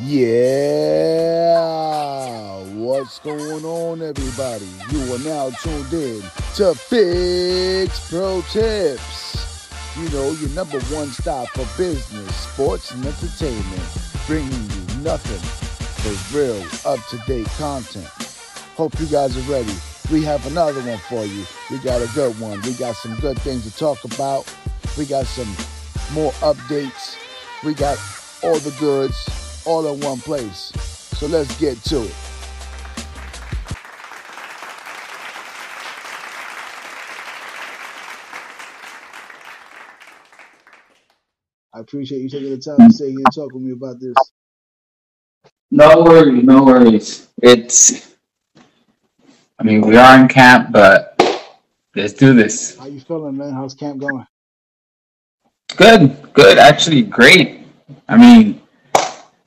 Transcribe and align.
Yeah, 0.00 1.58
what's 2.76 3.18
going 3.18 3.62
on, 3.62 4.00
everybody? 4.00 4.66
You 4.90 5.14
are 5.14 5.18
now 5.18 5.50
tuned 5.50 5.92
in 5.92 6.22
to 6.54 6.74
Figz 6.74 8.08
Pro 8.08 8.40
Tips. 8.50 9.68
You 9.98 10.08
know, 10.08 10.30
your 10.30 10.48
number 10.50 10.80
one 10.84 11.08
stop 11.08 11.46
for 11.48 11.66
business, 11.76 12.34
sports, 12.36 12.90
and 12.92 13.04
entertainment, 13.04 13.82
bringing 14.26 14.50
you 14.50 15.02
nothing 15.02 15.42
but 16.02 16.16
real, 16.34 16.64
up 16.86 16.98
to 17.10 17.18
date 17.26 17.48
content. 17.58 18.08
Hope 18.76 18.98
you 18.98 19.04
guys 19.06 19.36
are 19.36 19.52
ready. 19.52 19.74
We 20.10 20.22
have 20.22 20.46
another 20.46 20.80
one 20.80 21.00
for 21.00 21.26
you. 21.26 21.44
We 21.70 21.76
got 21.80 22.00
a 22.00 22.08
good 22.14 22.40
one. 22.40 22.62
We 22.62 22.72
got 22.74 22.96
some 22.96 23.14
good 23.16 23.38
things 23.40 23.70
to 23.70 23.78
talk 23.78 24.02
about. 24.04 24.50
We 24.96 25.04
got 25.04 25.26
some 25.26 25.54
more 26.14 26.32
updates. 26.40 27.18
We 27.62 27.74
got 27.74 27.98
all 28.42 28.58
the 28.58 28.74
goods 28.80 29.41
all 29.64 29.92
in 29.92 30.00
one 30.00 30.18
place. 30.18 30.72
So 31.16 31.26
let's 31.26 31.58
get 31.58 31.78
to 31.84 32.02
it. 32.02 32.14
I 41.74 41.80
appreciate 41.80 42.20
you 42.20 42.28
taking 42.28 42.50
the 42.50 42.58
time 42.58 42.88
to 42.88 42.94
stay 42.94 43.10
here 43.10 43.18
and 43.18 43.34
talk 43.34 43.52
with 43.52 43.62
me 43.62 43.72
about 43.72 43.98
this. 43.98 44.14
No 45.70 46.02
worries, 46.02 46.44
no 46.44 46.64
worries. 46.64 47.28
It's, 47.42 48.14
I 49.58 49.62
mean, 49.62 49.80
we 49.80 49.96
are 49.96 50.20
in 50.20 50.28
camp, 50.28 50.70
but 50.70 51.18
let's 51.94 52.12
do 52.12 52.34
this. 52.34 52.76
How 52.76 52.86
you 52.86 53.00
feeling, 53.00 53.38
man? 53.38 53.52
How's 53.52 53.74
camp 53.74 54.00
going? 54.00 54.26
Good, 55.76 56.32
good. 56.34 56.58
Actually, 56.58 57.02
great. 57.02 57.60
I 58.08 58.16
mean, 58.16 58.61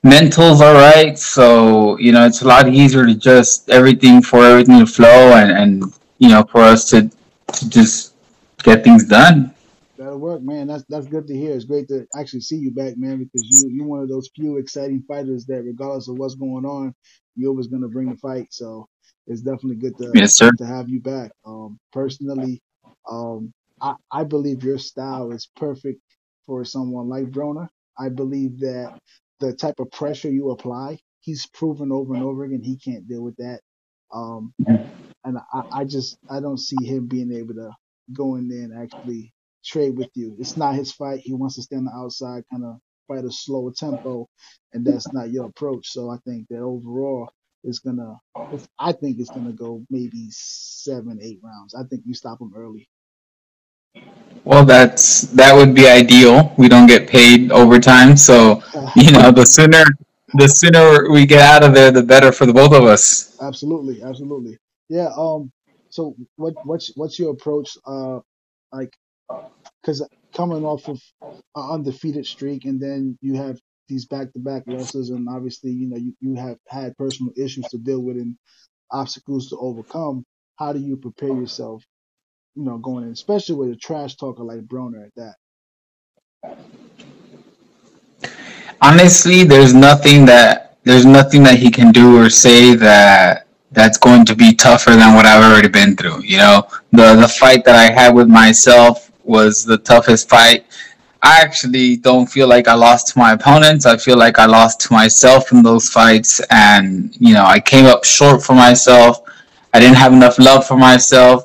mental's 0.06 0.60
all 0.62 0.74
right. 0.74 1.18
So 1.18 1.98
you 1.98 2.12
know, 2.12 2.26
it's 2.26 2.42
a 2.42 2.46
lot 2.48 2.68
easier 2.68 3.06
to 3.06 3.14
just 3.14 3.70
everything 3.70 4.22
for 4.22 4.44
everything 4.44 4.80
to 4.80 4.86
flow 4.86 5.32
and 5.34 5.50
and 5.52 5.84
you 6.18 6.28
know 6.30 6.44
for 6.44 6.60
us 6.62 6.90
to 6.90 7.10
to 7.52 7.70
just 7.70 8.14
get 8.62 8.84
things 8.84 9.04
done. 9.06 9.54
That'll 9.98 10.18
work, 10.18 10.42
man. 10.42 10.68
That's 10.68 10.84
that's 10.88 11.06
good 11.06 11.26
to 11.28 11.34
hear. 11.36 11.54
It's 11.54 11.64
great 11.64 11.88
to 11.88 12.06
actually 12.16 12.40
see 12.40 12.56
you 12.56 12.70
back, 12.72 12.96
man, 12.96 13.18
because 13.18 13.48
you 13.48 13.68
you're 13.68 13.86
one 13.86 14.00
of 14.02 14.08
those 14.08 14.30
few 14.34 14.56
exciting 14.56 15.02
fighters 15.08 15.46
that, 15.46 15.64
regardless 15.64 16.08
of 16.08 16.16
what's 16.16 16.34
going 16.34 16.64
on, 16.64 16.94
you're 17.36 17.50
always 17.50 17.68
gonna 17.68 17.88
bring 17.88 18.10
the 18.10 18.16
fight. 18.16 18.48
So 18.52 18.88
it's 19.26 19.42
definitely 19.42 19.76
good 19.76 19.96
to 19.98 20.18
Yes, 20.18 20.36
sir. 20.36 20.50
to 20.58 20.66
have 20.66 20.88
you 20.88 21.00
back. 21.00 21.32
Um, 21.44 21.78
personally, 21.92 22.62
um, 23.10 23.52
I 23.80 23.94
I 24.12 24.24
believe 24.24 24.64
your 24.64 24.78
style 24.78 25.32
is 25.32 25.48
perfect 25.56 26.00
for 26.46 26.64
someone 26.64 27.08
like 27.08 27.26
Broner. 27.30 27.68
I 27.98 28.08
believe 28.08 28.60
that 28.60 28.94
the 29.40 29.54
type 29.54 29.80
of 29.80 29.90
pressure 29.90 30.30
you 30.30 30.50
apply, 30.50 30.98
he's 31.20 31.46
proven 31.46 31.92
over 31.92 32.14
and 32.14 32.22
over 32.22 32.44
again 32.44 32.62
he 32.62 32.76
can't 32.78 33.08
deal 33.08 33.22
with 33.22 33.36
that. 33.36 33.60
Um, 34.12 34.54
and 35.24 35.38
I, 35.52 35.62
I 35.72 35.84
just 35.84 36.18
I 36.30 36.40
don't 36.40 36.58
see 36.58 36.84
him 36.84 37.06
being 37.06 37.32
able 37.32 37.54
to 37.54 37.70
go 38.12 38.36
in 38.36 38.48
there 38.48 38.62
and 38.62 38.78
actually 38.78 39.32
trade 39.64 39.96
with 39.96 40.10
you. 40.14 40.36
It's 40.38 40.56
not 40.56 40.74
his 40.76 40.92
fight. 40.92 41.20
He 41.20 41.34
wants 41.34 41.56
to 41.56 41.62
stay 41.62 41.76
on 41.76 41.84
the 41.86 41.92
outside, 41.92 42.44
kind 42.50 42.64
of 42.64 42.78
fight 43.08 43.24
a 43.24 43.32
slower 43.32 43.72
tempo, 43.72 44.28
and 44.72 44.84
that's 44.84 45.12
not 45.12 45.30
your 45.30 45.46
approach. 45.46 45.88
So 45.88 46.10
I 46.10 46.18
think 46.26 46.48
that 46.50 46.60
overall 46.60 47.30
it's 47.64 47.80
gonna. 47.80 48.16
I 48.78 48.92
think 48.92 49.18
it's 49.18 49.30
gonna 49.30 49.52
go 49.52 49.84
maybe 49.90 50.28
seven, 50.30 51.18
eight 51.22 51.40
rounds. 51.42 51.74
I 51.74 51.84
think 51.84 52.02
you 52.06 52.14
stop 52.14 52.40
him 52.40 52.52
early. 52.56 52.88
Well, 54.44 54.64
that's 54.64 55.22
that 55.32 55.54
would 55.54 55.74
be 55.74 55.88
ideal. 55.88 56.54
We 56.56 56.68
don't 56.68 56.86
get 56.86 57.08
paid 57.08 57.50
overtime, 57.50 58.16
so 58.16 58.62
you 58.94 59.10
know, 59.10 59.32
the 59.32 59.44
sooner 59.44 59.84
the 60.34 60.48
sooner 60.48 61.10
we 61.10 61.26
get 61.26 61.40
out 61.40 61.64
of 61.64 61.74
there, 61.74 61.90
the 61.90 62.02
better 62.02 62.32
for 62.32 62.46
the 62.46 62.52
both 62.52 62.72
of 62.72 62.84
us. 62.84 63.36
Absolutely, 63.40 64.02
absolutely. 64.02 64.58
Yeah. 64.88 65.10
Um. 65.16 65.50
So 65.90 66.14
what 66.36 66.54
what's 66.64 66.94
what's 66.96 67.18
your 67.18 67.32
approach? 67.32 67.76
Uh, 67.86 68.20
like, 68.72 68.96
because 69.80 70.06
coming 70.34 70.64
off 70.64 70.88
of 70.88 71.00
an 71.22 71.36
undefeated 71.56 72.26
streak, 72.26 72.66
and 72.66 72.80
then 72.80 73.18
you 73.20 73.34
have 73.34 73.58
these 73.88 74.04
back 74.06 74.32
to 74.32 74.38
back 74.38 74.64
losses, 74.66 75.10
and 75.10 75.28
obviously 75.28 75.72
you 75.72 75.88
know 75.88 75.96
you, 75.96 76.14
you 76.20 76.34
have 76.34 76.58
had 76.68 76.96
personal 76.96 77.32
issues 77.36 77.66
to 77.68 77.78
deal 77.78 78.00
with 78.00 78.16
and 78.16 78.36
obstacles 78.92 79.48
to 79.48 79.56
overcome. 79.56 80.24
How 80.56 80.72
do 80.72 80.78
you 80.78 80.96
prepare 80.96 81.34
yourself? 81.34 81.82
You 82.56 82.64
know, 82.64 82.78
going 82.78 83.04
in, 83.04 83.12
especially 83.12 83.56
with 83.56 83.70
a 83.70 83.76
trash 83.76 84.16
talker 84.16 84.42
like 84.42 84.62
Broner 84.62 85.06
at 85.06 85.14
that. 85.16 85.36
Honestly, 88.82 89.44
there's 89.44 89.74
nothing 89.74 90.24
that 90.26 90.78
there's 90.84 91.06
nothing 91.06 91.42
that 91.44 91.58
he 91.58 91.70
can 91.70 91.92
do 91.92 92.18
or 92.18 92.30
say 92.30 92.74
that 92.76 93.46
that's 93.72 93.98
going 93.98 94.24
to 94.24 94.34
be 94.34 94.54
tougher 94.54 94.90
than 94.92 95.14
what 95.14 95.26
I've 95.26 95.44
already 95.44 95.68
been 95.68 95.96
through. 95.96 96.22
You 96.22 96.38
know, 96.38 96.68
the 96.92 97.16
the 97.16 97.28
fight 97.28 97.64
that 97.66 97.76
I 97.76 97.92
had 97.92 98.14
with 98.14 98.28
myself 98.28 99.12
was 99.24 99.64
the 99.64 99.78
toughest 99.78 100.28
fight. 100.28 100.66
I 101.22 101.40
actually 101.40 101.96
don't 101.96 102.26
feel 102.26 102.48
like 102.48 102.68
I 102.68 102.74
lost 102.74 103.08
to 103.08 103.18
my 103.18 103.32
opponents. 103.32 103.86
I 103.86 103.96
feel 103.96 104.16
like 104.16 104.38
I 104.38 104.46
lost 104.46 104.80
to 104.82 104.92
myself 104.92 105.52
in 105.52 105.62
those 105.62 105.88
fights, 105.88 106.40
and 106.50 107.16
you 107.20 107.34
know, 107.34 107.44
I 107.44 107.60
came 107.60 107.86
up 107.86 108.04
short 108.04 108.42
for 108.42 108.54
myself. 108.54 109.20
I 109.74 109.80
didn't 109.80 109.96
have 109.96 110.12
enough 110.12 110.38
love 110.38 110.66
for 110.66 110.76
myself, 110.76 111.44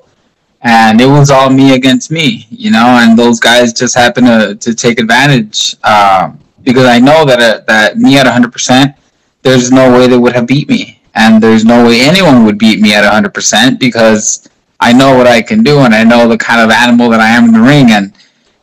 and 0.64 1.02
it 1.02 1.08
was 1.08 1.30
all 1.30 1.50
me 1.50 1.74
against 1.76 2.12
me. 2.12 2.48
You 2.50 2.72
know, 2.72 3.00
and 3.02 3.18
those 3.18 3.40
guys 3.40 3.74
just 3.74 3.96
happened 3.96 4.28
to 4.28 4.56
to 4.56 4.76
take 4.76 5.00
advantage. 5.00 5.76
Um, 5.84 6.40
because 6.64 6.86
I 6.86 7.00
know 7.00 7.26
that 7.26 7.40
uh, 7.40 7.62
that 7.68 7.98
me 7.98 8.18
at 8.18 8.28
100%, 8.28 8.96
there's 9.42 9.72
no 9.72 9.92
way 9.92 10.08
they 10.08 10.18
would 10.18 10.34
have 10.34 10.48
beat 10.48 10.70
me, 10.70 11.02
and 11.16 11.42
there's 11.42 11.66
no 11.66 11.86
way 11.86 12.02
anyone 12.02 12.46
would 12.46 12.58
beat 12.58 12.80
me 12.80 12.94
at 12.94 13.04
100% 13.04 13.80
because 13.80 14.48
I 14.80 14.94
know 14.94 15.16
what 15.16 15.28
I 15.28 15.42
can 15.42 15.64
do 15.64 15.80
and 15.80 15.94
I 15.94 16.04
know 16.04 16.28
the 16.28 16.38
kind 16.38 16.62
of 16.62 16.70
animal 16.70 17.10
that 17.10 17.20
I 17.20 17.30
am 17.30 17.46
in 17.46 17.54
the 17.54 17.62
ring, 17.62 17.92
and 17.92 18.14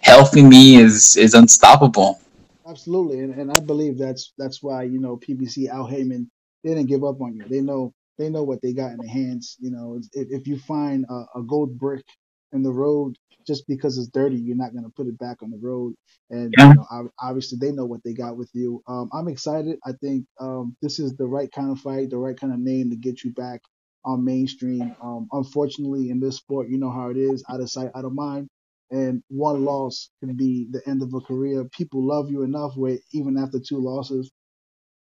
healthy 0.01 0.43
me 0.43 0.77
is 0.77 1.17
is 1.17 1.35
unstoppable. 1.35 2.21
Absolutely, 2.69 3.21
and, 3.21 3.35
and 3.35 3.51
I 3.51 3.61
believe 3.61 3.99
that's 3.99 4.33
that's 4.39 4.63
why 4.63 4.83
you 4.85 5.01
know 5.01 5.17
PBC 5.17 5.69
Al 5.69 5.87
Haymon 5.87 6.31
they 6.63 6.71
didn't 6.71 6.87
give 6.89 7.05
up 7.05 7.21
on 7.21 7.35
you. 7.35 7.45
They 7.49 7.61
know 7.61 7.95
they 8.19 8.31
know 8.31 8.45
what 8.45 8.63
they 8.63 8.73
got 8.75 8.93
in 8.93 8.99
their 9.01 9.11
hands. 9.11 9.57
You 9.61 9.71
know, 9.73 10.01
if, 10.13 10.29
if 10.31 10.47
you 10.49 10.59
find 10.59 11.07
a, 11.11 11.25
a 11.41 11.43
gold 11.43 11.79
brick 11.79 12.05
in 12.53 12.63
the 12.63 12.73
road 12.73 13.17
just 13.47 13.67
because 13.69 13.99
it's 13.99 14.09
dirty, 14.09 14.37
you're 14.37 14.57
not 14.57 14.75
gonna 14.75 14.91
put 14.97 15.07
it 15.09 15.19
back 15.19 15.43
on 15.43 15.51
the 15.51 15.59
road. 15.59 15.95
And 16.31 16.57
Yeah. 16.57 16.67
you 16.67 16.75
know, 16.75 16.87
ob- 16.93 17.13
obviously 17.21 17.59
they 17.61 17.73
know 17.73 17.87
what 17.87 18.03
they 18.05 18.15
got 18.15 18.37
with 18.37 18.51
you. 18.55 18.83
Um, 18.89 19.11
I'm 19.13 19.29
excited. 19.29 19.79
I 19.87 19.93
think 20.03 20.27
um, 20.41 20.77
this 20.83 20.99
is 21.01 21.17
the 21.17 21.27
right 21.27 21.51
kind 21.53 21.71
of 21.73 21.81
fight, 21.81 22.11
the 22.11 22.19
right 22.19 22.39
kind 22.39 22.53
of 22.53 22.61
name 22.61 22.91
to 22.91 22.97
get 22.97 23.25
you 23.25 23.33
back 23.33 23.63
on 24.05 24.25
mainstream. 24.25 24.97
Um, 25.03 25.29
unfortunately, 25.33 26.11
in 26.11 26.21
this 26.21 26.37
sport, 26.37 26.69
you 26.71 26.79
know 26.79 26.91
how 26.91 27.11
it 27.11 27.19
is, 27.19 27.45
out 27.51 27.61
of 27.61 27.71
sight, 27.71 27.91
out 27.97 28.05
of 28.07 28.15
mind. 28.15 28.49
And 28.91 29.23
one 29.29 29.65
loss 29.65 30.11
can 30.21 30.37
be 30.37 30.69
the 30.71 30.83
end 30.89 31.03
of 31.03 31.15
a 31.15 31.21
career. 31.21 31.65
People 31.77 32.07
love 32.07 32.31
you 32.31 32.43
enough 32.43 32.77
where 32.77 32.99
even 33.13 33.39
after 33.39 33.61
two 33.61 33.79
losses, 33.79 34.31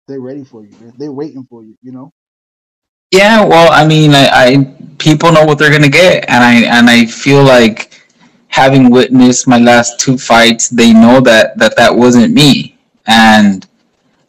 they're 0.08 0.20
ready 0.20 0.44
for 0.44 0.64
you. 0.64 0.72
They're, 0.80 0.92
they're 0.98 1.12
waiting 1.12 1.44
for 1.50 1.64
you. 1.64 1.76
You 1.82 1.92
know. 1.92 2.12
Yeah, 3.14 3.44
well, 3.44 3.70
I 3.70 3.86
mean, 3.86 4.12
I, 4.12 4.26
I 4.32 4.74
people 4.98 5.30
know 5.30 5.44
what 5.44 5.56
they're 5.56 5.70
gonna 5.70 5.88
get, 5.88 6.24
and 6.28 6.42
I 6.42 6.54
and 6.76 6.90
I 6.90 7.06
feel 7.06 7.44
like 7.44 8.02
having 8.48 8.90
witnessed 8.90 9.46
my 9.46 9.58
last 9.58 10.00
two 10.00 10.18
fights, 10.18 10.68
they 10.68 10.92
know 10.92 11.20
that 11.20 11.56
that 11.58 11.76
that 11.76 11.94
wasn't 11.94 12.34
me, 12.34 12.76
and 13.06 13.68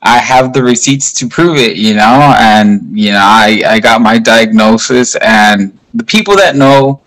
I 0.03 0.19
have 0.19 0.53
the 0.53 0.62
receipts 0.62 1.12
to 1.13 1.28
prove 1.28 1.57
it, 1.57 1.78
you 1.78 1.95
know, 1.95 2.35
and 2.38 2.95
you 2.95 3.12
know, 3.13 3.24
I 3.24 3.63
I 3.66 3.79
got 3.79 4.01
my 4.01 4.19
diagnosis, 4.19 5.16
and 5.16 5.75
the 5.95 6.03
people 6.03 6.35
that 6.35 6.56
know 6.56 7.01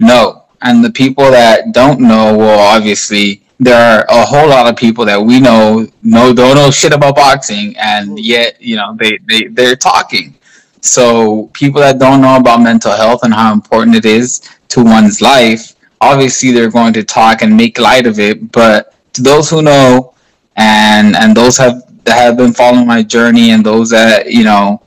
know, 0.00 0.42
and 0.62 0.84
the 0.84 0.90
people 0.90 1.30
that 1.30 1.70
don't 1.70 2.00
know, 2.00 2.36
well, 2.36 2.58
obviously 2.58 3.42
there 3.60 3.80
are 3.80 4.04
a 4.08 4.24
whole 4.24 4.48
lot 4.48 4.66
of 4.66 4.76
people 4.76 5.04
that 5.04 5.22
we 5.22 5.38
know 5.38 5.86
know 6.02 6.34
don't 6.34 6.56
know 6.56 6.70
shit 6.72 6.92
about 6.92 7.14
boxing, 7.14 7.76
and 7.78 8.18
yet 8.18 8.60
you 8.60 8.74
know 8.74 8.96
they 8.98 9.18
they 9.28 9.44
they're 9.44 9.76
talking. 9.76 10.34
So 10.80 11.48
people 11.52 11.80
that 11.80 11.98
don't 11.98 12.20
know 12.20 12.36
about 12.36 12.60
mental 12.60 12.92
health 12.92 13.22
and 13.22 13.34
how 13.34 13.52
important 13.52 13.96
it 13.96 14.04
is 14.04 14.40
to 14.68 14.84
one's 14.84 15.20
life, 15.20 15.74
obviously 16.00 16.52
they're 16.52 16.70
going 16.70 16.92
to 16.94 17.02
talk 17.02 17.42
and 17.42 17.56
make 17.56 17.78
light 17.78 18.06
of 18.06 18.18
it. 18.18 18.52
But 18.52 18.94
to 19.14 19.22
those 19.22 19.50
who 19.50 19.62
know 19.62 20.14
and 20.56 21.16
and 21.16 21.36
those 21.36 21.56
have 21.56 21.82
that 22.04 22.18
have 22.18 22.36
been 22.36 22.52
following 22.52 22.86
my 22.86 23.02
journey 23.02 23.50
and 23.50 23.64
those 23.64 23.90
that 23.90 24.30
you 24.30 24.44
know 24.44 24.82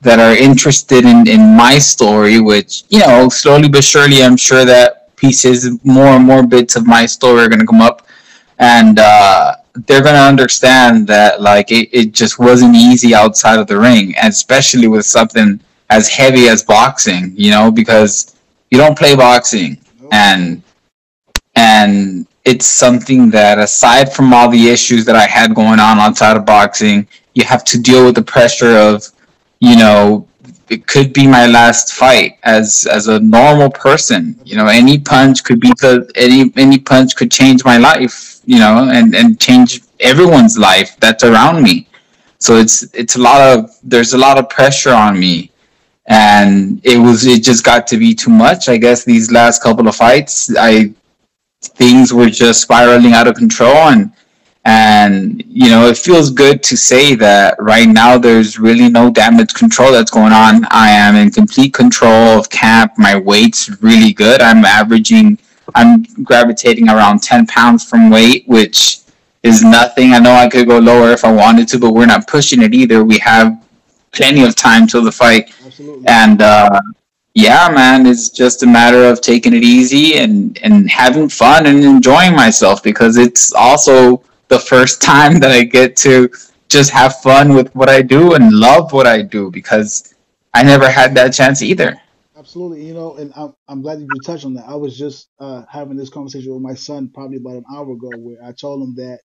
that 0.00 0.18
are 0.18 0.36
interested 0.36 1.04
in 1.04 1.26
in 1.28 1.56
my 1.56 1.78
story, 1.78 2.40
which 2.40 2.84
you 2.88 3.00
know 3.00 3.28
slowly 3.28 3.68
but 3.68 3.84
surely, 3.84 4.22
I'm 4.22 4.36
sure 4.36 4.64
that 4.64 5.14
pieces, 5.16 5.70
more 5.84 6.06
and 6.18 6.24
more 6.24 6.44
bits 6.44 6.74
of 6.76 6.86
my 6.86 7.06
story 7.06 7.42
are 7.42 7.48
going 7.48 7.60
to 7.60 7.66
come 7.66 7.80
up, 7.80 8.06
and 8.58 8.98
uh, 8.98 9.56
they're 9.74 10.02
going 10.02 10.14
to 10.14 10.20
understand 10.20 11.06
that 11.08 11.40
like 11.40 11.70
it, 11.72 11.88
it 11.92 12.12
just 12.12 12.38
wasn't 12.38 12.74
easy 12.76 13.14
outside 13.14 13.58
of 13.58 13.66
the 13.66 13.78
ring, 13.78 14.14
and 14.16 14.28
especially 14.28 14.88
with 14.88 15.06
something 15.06 15.60
as 15.90 16.08
heavy 16.08 16.48
as 16.48 16.62
boxing, 16.62 17.32
you 17.36 17.50
know, 17.50 17.70
because 17.70 18.36
you 18.70 18.78
don't 18.78 18.96
play 18.96 19.14
boxing, 19.14 19.78
and 20.12 20.62
and 21.54 22.26
it's 22.44 22.66
something 22.66 23.30
that 23.30 23.58
aside 23.58 24.12
from 24.12 24.34
all 24.34 24.48
the 24.48 24.68
issues 24.68 25.04
that 25.04 25.16
I 25.16 25.26
had 25.26 25.54
going 25.54 25.78
on 25.78 25.98
outside 25.98 26.36
of 26.36 26.44
boxing, 26.44 27.06
you 27.34 27.44
have 27.44 27.64
to 27.64 27.80
deal 27.80 28.04
with 28.04 28.14
the 28.16 28.22
pressure 28.22 28.76
of, 28.76 29.04
you 29.60 29.76
know, 29.76 30.26
it 30.68 30.86
could 30.86 31.12
be 31.12 31.26
my 31.26 31.46
last 31.46 31.92
fight 31.92 32.38
as 32.42 32.86
as 32.90 33.08
a 33.08 33.20
normal 33.20 33.70
person. 33.70 34.38
You 34.44 34.56
know, 34.56 34.66
any 34.66 34.98
punch 34.98 35.44
could 35.44 35.60
be 35.60 35.68
the 35.80 36.10
any 36.16 36.52
any 36.56 36.78
punch 36.78 37.14
could 37.14 37.30
change 37.30 37.64
my 37.64 37.76
life. 37.76 38.31
You 38.44 38.58
know, 38.58 38.88
and 38.90 39.14
and 39.14 39.38
change 39.40 39.82
everyone's 40.00 40.58
life 40.58 40.96
that's 41.00 41.24
around 41.24 41.62
me. 41.62 41.88
So 42.38 42.56
it's 42.56 42.82
it's 42.94 43.16
a 43.16 43.20
lot 43.20 43.40
of 43.40 43.70
there's 43.84 44.14
a 44.14 44.18
lot 44.18 44.38
of 44.38 44.48
pressure 44.48 44.92
on 44.92 45.18
me, 45.18 45.52
and 46.06 46.80
it 46.84 46.98
was 46.98 47.24
it 47.26 47.44
just 47.44 47.64
got 47.64 47.86
to 47.88 47.96
be 47.96 48.14
too 48.14 48.30
much. 48.30 48.68
I 48.68 48.76
guess 48.78 49.04
these 49.04 49.30
last 49.30 49.62
couple 49.62 49.86
of 49.88 49.94
fights, 49.94 50.50
I 50.58 50.92
things 51.62 52.12
were 52.12 52.28
just 52.28 52.62
spiraling 52.62 53.12
out 53.12 53.28
of 53.28 53.36
control. 53.36 53.76
And 53.76 54.12
and 54.64 55.42
you 55.48 55.68
know 55.68 55.88
it 55.88 55.96
feels 55.96 56.30
good 56.30 56.62
to 56.62 56.76
say 56.76 57.14
that 57.16 57.56
right 57.58 57.88
now 57.88 58.16
there's 58.16 58.58
really 58.58 58.88
no 58.88 59.10
damage 59.10 59.54
control 59.54 59.90
that's 59.92 60.10
going 60.10 60.32
on. 60.32 60.66
I 60.70 60.90
am 60.90 61.16
in 61.16 61.30
complete 61.30 61.74
control 61.74 62.38
of 62.38 62.48
camp. 62.50 62.92
My 62.96 63.16
weight's 63.16 63.82
really 63.82 64.12
good. 64.12 64.40
I'm 64.40 64.64
averaging 64.64 65.38
i'm 65.74 66.02
gravitating 66.22 66.88
around 66.88 67.22
10 67.22 67.46
pounds 67.46 67.84
from 67.84 68.10
weight 68.10 68.44
which 68.46 68.98
is 69.42 69.62
nothing 69.62 70.12
i 70.12 70.18
know 70.18 70.32
i 70.32 70.48
could 70.48 70.66
go 70.66 70.78
lower 70.78 71.10
if 71.10 71.24
i 71.24 71.32
wanted 71.32 71.66
to 71.68 71.78
but 71.78 71.92
we're 71.92 72.06
not 72.06 72.26
pushing 72.26 72.62
it 72.62 72.74
either 72.74 73.04
we 73.04 73.18
have 73.18 73.62
plenty 74.12 74.44
of 74.44 74.54
time 74.54 74.86
till 74.86 75.02
the 75.02 75.12
fight 75.12 75.52
Absolutely. 75.64 76.04
and 76.06 76.42
uh 76.42 76.80
yeah 77.34 77.68
man 77.72 78.06
it's 78.06 78.28
just 78.28 78.62
a 78.62 78.66
matter 78.66 79.04
of 79.04 79.20
taking 79.20 79.54
it 79.54 79.62
easy 79.62 80.18
and 80.18 80.58
and 80.62 80.90
having 80.90 81.28
fun 81.28 81.66
and 81.66 81.82
enjoying 81.82 82.36
myself 82.36 82.82
because 82.82 83.16
it's 83.16 83.52
also 83.54 84.22
the 84.52 84.58
first 84.58 85.00
time 85.00 85.40
that 85.40 85.50
I 85.50 85.64
get 85.64 85.96
to 86.08 86.30
just 86.68 86.90
have 86.90 87.20
fun 87.20 87.54
with 87.54 87.74
what 87.74 87.88
I 87.88 88.02
do 88.02 88.34
and 88.34 88.52
love 88.52 88.92
what 88.92 89.06
I 89.06 89.22
do 89.22 89.50
because 89.50 90.14
I 90.52 90.62
never 90.62 90.88
had 90.90 91.14
that 91.14 91.32
chance 91.32 91.62
either. 91.62 91.98
Absolutely, 92.52 92.84
you 92.86 92.92
know, 92.92 93.16
and 93.16 93.32
I'm 93.34 93.54
I'm 93.66 93.80
glad 93.80 93.98
that 93.98 94.04
you 94.04 94.20
touched 94.20 94.44
on 94.44 94.52
that. 94.54 94.68
I 94.68 94.74
was 94.74 94.98
just 94.98 95.30
uh, 95.40 95.62
having 95.70 95.96
this 95.96 96.10
conversation 96.10 96.52
with 96.52 96.60
my 96.60 96.74
son 96.74 97.08
probably 97.08 97.38
about 97.38 97.54
an 97.54 97.64
hour 97.72 97.90
ago, 97.90 98.14
where 98.14 98.44
I 98.44 98.52
told 98.52 98.82
him 98.86 98.94
that 98.96 99.20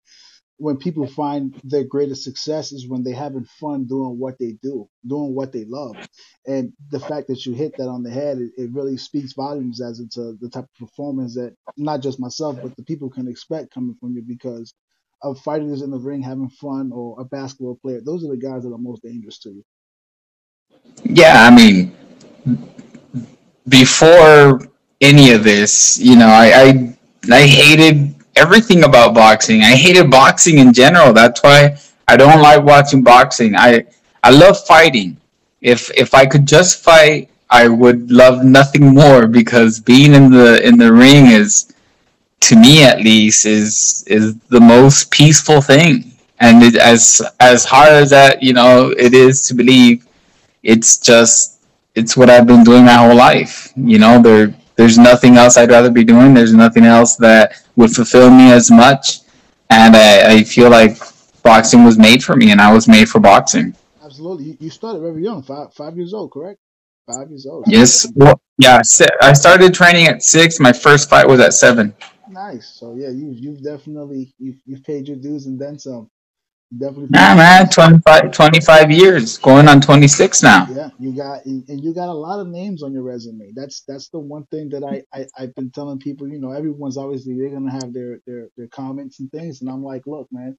when 0.57 0.77
people 0.77 1.07
find 1.07 1.59
their 1.63 1.85
greatest 1.85 2.23
success 2.23 2.71
is 2.71 2.87
when 2.87 3.03
they're 3.03 3.15
having 3.15 3.45
fun 3.59 3.87
doing 3.87 4.19
what 4.19 4.37
they 4.37 4.51
do, 4.61 4.87
doing 5.07 5.33
what 5.33 5.51
they 5.51 5.65
love, 5.65 5.97
and 6.45 6.71
the 6.91 6.99
fact 6.99 7.27
that 7.29 7.47
you 7.47 7.53
hit 7.53 7.75
that 7.77 7.89
on 7.89 8.03
the 8.03 8.11
head, 8.11 8.37
it, 8.37 8.51
it 8.57 8.69
really 8.71 8.95
speaks 8.95 9.33
volumes 9.33 9.81
as 9.81 9.99
into 9.99 10.37
the 10.39 10.47
type 10.47 10.65
of 10.65 10.87
performance 10.87 11.33
that 11.33 11.55
not 11.77 12.01
just 12.01 12.19
myself 12.19 12.59
but 12.61 12.75
the 12.75 12.83
people 12.83 13.09
can 13.09 13.27
expect 13.27 13.73
coming 13.73 13.95
from 13.99 14.13
you 14.13 14.21
because 14.21 14.75
of 15.23 15.39
fighters 15.39 15.81
in 15.81 15.89
the 15.89 15.97
ring 15.97 16.21
having 16.21 16.49
fun 16.49 16.91
or 16.93 17.19
a 17.19 17.25
basketball 17.25 17.79
player. 17.81 18.01
Those 18.05 18.23
are 18.23 18.29
the 18.29 18.37
guys 18.37 18.61
that 18.61 18.71
are 18.71 18.77
most 18.77 19.01
dangerous 19.01 19.39
to 19.39 19.49
you. 19.49 19.63
Yeah, 21.03 21.47
I 21.47 21.55
mean, 21.55 21.94
before 23.67 24.61
any 25.01 25.31
of 25.31 25.43
this, 25.43 25.97
you 25.97 26.15
know, 26.15 26.27
I, 26.27 26.47
I 26.63 26.97
I 27.31 27.41
hated 27.47 28.15
everything 28.35 28.83
about 28.83 29.13
boxing. 29.13 29.61
I 29.61 29.75
hated 29.75 30.09
boxing 30.11 30.59
in 30.59 30.73
general. 30.73 31.13
That's 31.13 31.41
why 31.43 31.77
I 32.07 32.17
don't 32.17 32.41
like 32.41 32.63
watching 32.63 33.03
boxing. 33.03 33.55
I 33.55 33.85
I 34.23 34.31
love 34.31 34.63
fighting. 34.65 35.17
If 35.61 35.91
if 35.97 36.13
I 36.13 36.25
could 36.25 36.45
just 36.45 36.83
fight, 36.83 37.29
I 37.49 37.67
would 37.67 38.11
love 38.11 38.43
nothing 38.43 38.93
more 38.93 39.27
because 39.27 39.79
being 39.79 40.13
in 40.13 40.31
the 40.31 40.65
in 40.65 40.77
the 40.77 40.91
ring 40.91 41.27
is 41.27 41.73
to 42.41 42.55
me 42.55 42.83
at 42.83 42.99
least 43.01 43.45
is 43.45 44.03
is 44.07 44.35
the 44.49 44.59
most 44.61 45.11
peaceful 45.11 45.61
thing. 45.61 46.11
And 46.39 46.63
it, 46.63 46.75
as 46.75 47.21
as 47.39 47.65
hard 47.65 47.89
as 47.89 48.09
that, 48.11 48.43
you 48.43 48.53
know, 48.53 48.93
it 48.97 49.13
is 49.13 49.47
to 49.47 49.53
believe, 49.53 50.05
it's 50.63 50.97
just 50.97 51.54
it's 51.95 52.15
what 52.17 52.29
I've 52.29 52.47
been 52.47 52.63
doing 52.63 52.85
my 52.85 52.93
whole 52.93 53.15
life. 53.15 53.71
You 53.75 53.99
know, 53.99 54.21
there 54.21 54.53
there's 54.75 54.97
nothing 54.97 55.37
else 55.37 55.57
I'd 55.57 55.69
rather 55.69 55.89
be 55.89 56.03
doing. 56.03 56.33
There's 56.33 56.53
nothing 56.53 56.85
else 56.85 57.15
that 57.17 57.63
would 57.75 57.91
fulfill 57.91 58.29
me 58.29 58.51
as 58.51 58.69
much. 58.69 59.21
And 59.69 59.95
I, 59.95 60.35
I 60.35 60.43
feel 60.43 60.69
like 60.69 60.97
boxing 61.43 61.83
was 61.83 61.97
made 61.97 62.23
for 62.23 62.35
me, 62.35 62.51
and 62.51 62.61
I 62.61 62.73
was 62.73 62.87
made 62.87 63.09
for 63.09 63.19
boxing. 63.19 63.75
Absolutely, 64.03 64.57
you, 64.59 64.69
started 64.69 64.99
very 64.99 65.23
young, 65.23 65.41
five 65.41 65.73
five 65.73 65.95
years 65.95 66.13
old, 66.13 66.31
correct? 66.31 66.59
Five 67.07 67.29
years 67.29 67.45
old. 67.45 67.65
Yes. 67.67 68.11
Well, 68.15 68.39
yeah. 68.57 68.81
I 69.21 69.33
started 69.33 69.73
training 69.73 70.07
at 70.07 70.23
six. 70.23 70.59
My 70.59 70.73
first 70.73 71.09
fight 71.09 71.27
was 71.27 71.39
at 71.39 71.53
seven. 71.53 71.93
Nice. 72.29 72.67
So 72.67 72.95
yeah, 72.95 73.09
you 73.09 73.31
you've 73.31 73.63
definitely 73.63 74.33
you've 74.39 74.59
you've 74.65 74.83
paid 74.83 75.07
your 75.07 75.17
dues 75.17 75.45
and 75.45 75.59
then 75.59 75.77
some. 75.77 76.09
Definitely. 76.71 77.09
Nah, 77.09 77.35
man, 77.35 77.69
25, 77.69 78.31
25 78.31 78.91
years, 78.91 79.37
going 79.39 79.67
on 79.67 79.81
twenty 79.81 80.07
six 80.07 80.43
now. 80.43 80.67
Yeah, 80.67 80.89
you 80.99 81.15
got 81.15 81.45
and 81.45 81.83
you 81.83 81.93
got 81.93 82.09
a 82.09 82.13
lot 82.13 82.39
of 82.41 82.47
names 82.47 82.83
on 82.83 82.93
your 82.93 83.03
resume. 83.03 83.51
That's 83.55 83.83
that's 83.87 84.09
the 84.09 84.19
one 84.19 84.45
thing 84.47 84.69
that 84.69 84.83
I, 84.83 85.03
I 85.17 85.27
I've 85.37 85.55
been 85.55 85.71
telling 85.71 85.99
people. 85.99 86.27
You 86.27 86.39
know, 86.39 86.51
everyone's 86.51 86.97
obviously 86.97 87.35
they're 87.37 87.49
gonna 87.51 87.71
have 87.71 87.93
their 87.93 88.19
their 88.27 88.49
their 88.57 88.67
comments 88.69 89.19
and 89.19 89.31
things, 89.31 89.61
and 89.61 89.69
I'm 89.69 89.83
like, 89.83 90.03
look, 90.07 90.27
man, 90.31 90.57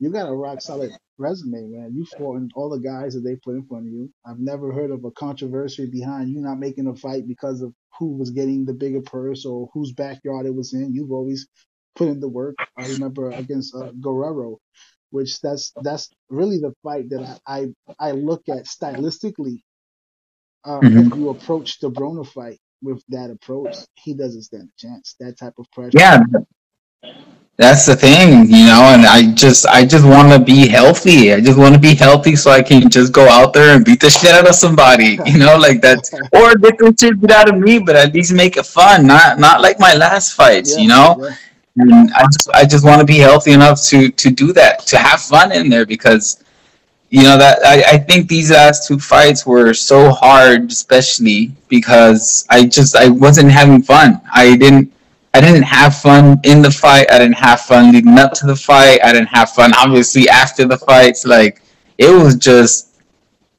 you 0.00 0.10
got 0.12 0.28
a 0.28 0.34
rock 0.34 0.62
solid 0.62 0.92
resume, 1.18 1.68
man. 1.68 1.92
You 1.96 2.06
fought 2.06 2.36
in 2.38 2.50
all 2.54 2.70
the 2.70 2.80
guys 2.80 3.14
that 3.14 3.22
they 3.22 3.36
put 3.36 3.56
in 3.56 3.66
front 3.66 3.86
of 3.86 3.92
you. 3.92 4.10
I've 4.26 4.40
never 4.40 4.72
heard 4.72 4.92
of 4.92 5.04
a 5.06 5.12
controversy 5.12 5.86
behind 5.86 6.30
you 6.30 6.42
not 6.42 6.60
making 6.60 6.88
a 6.88 6.96
fight 6.96 7.28
because 7.28 7.62
of 7.62 7.74
who 7.98 8.16
was 8.18 8.30
getting 8.30 8.66
the 8.66 8.74
bigger 8.74 9.02
purse 9.02 9.46
or 9.46 9.70
whose 9.74 9.92
backyard 9.92 10.46
it 10.46 10.54
was 10.54 10.74
in. 10.74 10.94
You've 10.94 11.12
always 11.12 11.48
put 11.96 12.08
in 12.10 12.20
the 12.20 12.28
work. 12.28 12.56
I 12.78 12.84
remember 12.88 13.32
against 13.32 13.74
uh, 13.74 13.92
Guerrero, 14.02 14.58
which 15.10 15.40
that's 15.40 15.72
that's 15.82 16.10
really 16.30 16.58
the 16.58 16.74
fight 16.82 17.10
that 17.10 17.40
I 17.46 17.68
I, 17.98 18.08
I 18.08 18.12
look 18.12 18.48
at 18.48 18.64
stylistically. 18.64 19.62
Uh, 20.64 20.80
mm-hmm. 20.80 20.98
If 20.98 21.18
you 21.18 21.30
approach 21.30 21.78
the 21.80 21.90
Broner 21.90 22.26
fight 22.26 22.58
with 22.82 23.02
that 23.08 23.30
approach, 23.30 23.76
he 23.94 24.14
doesn't 24.14 24.42
stand 24.42 24.68
a 24.68 24.86
chance. 24.86 25.14
That 25.20 25.38
type 25.38 25.54
of 25.58 25.70
pressure. 25.72 25.98
Yeah, 25.98 26.20
that's 27.58 27.86
the 27.86 27.96
thing, 27.96 28.46
you 28.48 28.66
know, 28.66 28.94
and 28.94 29.04
I 29.04 29.32
just 29.34 29.66
I 29.66 29.84
just 29.84 30.06
want 30.06 30.32
to 30.32 30.38
be 30.38 30.68
healthy. 30.68 31.34
I 31.34 31.40
just 31.40 31.58
want 31.58 31.74
to 31.74 31.80
be 31.80 31.96
healthy 31.96 32.36
so 32.36 32.52
I 32.52 32.62
can 32.62 32.88
just 32.88 33.12
go 33.12 33.28
out 33.28 33.52
there 33.52 33.74
and 33.74 33.84
beat 33.84 34.00
the 34.00 34.10
shit 34.18 34.30
out 34.30 34.48
of 34.48 34.54
somebody, 34.54 35.18
you 35.26 35.38
know, 35.38 35.56
like 35.56 35.80
that's 35.80 36.14
or 36.32 36.54
get 36.54 36.78
the 36.78 36.94
shit 36.98 37.20
beat 37.20 37.32
out 37.32 37.48
of 37.48 37.58
me, 37.58 37.80
but 37.80 37.96
at 37.96 38.14
least 38.14 38.32
make 38.32 38.56
it 38.56 38.64
fun, 38.64 39.08
not 39.08 39.40
not 39.40 39.60
like 39.60 39.80
my 39.80 39.94
last 39.94 40.34
fights, 40.34 40.76
yeah, 40.76 40.82
you 40.82 40.88
know. 40.88 41.16
Yeah. 41.20 41.34
And 41.80 42.12
I 42.14 42.24
just 42.24 42.50
I 42.54 42.64
just 42.64 42.84
want 42.84 43.00
to 43.00 43.06
be 43.06 43.18
healthy 43.18 43.52
enough 43.52 43.82
to 43.84 44.10
to 44.10 44.30
do 44.30 44.52
that, 44.54 44.86
to 44.88 44.98
have 44.98 45.20
fun 45.20 45.52
in 45.52 45.68
there 45.68 45.86
because 45.86 46.42
you 47.10 47.22
know 47.22 47.38
that 47.38 47.60
I, 47.64 47.94
I 47.94 47.98
think 47.98 48.28
these 48.28 48.50
last 48.50 48.86
two 48.88 48.98
fights 48.98 49.46
were 49.46 49.74
so 49.74 50.10
hard, 50.10 50.70
especially 50.70 51.52
because 51.68 52.46
I 52.50 52.66
just 52.66 52.96
I 52.96 53.08
wasn't 53.08 53.50
having 53.50 53.82
fun. 53.82 54.20
I 54.32 54.56
didn't 54.56 54.92
I 55.34 55.40
didn't 55.40 55.62
have 55.64 55.96
fun 55.96 56.40
in 56.44 56.62
the 56.62 56.70
fight. 56.70 57.10
I 57.10 57.18
didn't 57.18 57.36
have 57.38 57.60
fun 57.62 57.92
leading 57.92 58.18
up 58.18 58.32
to 58.34 58.46
the 58.46 58.56
fight. 58.56 59.00
I 59.04 59.12
didn't 59.12 59.28
have 59.28 59.50
fun 59.50 59.72
obviously 59.74 60.28
after 60.28 60.66
the 60.66 60.78
fights. 60.78 61.24
Like 61.26 61.62
it 61.98 62.10
was 62.10 62.36
just 62.36 63.00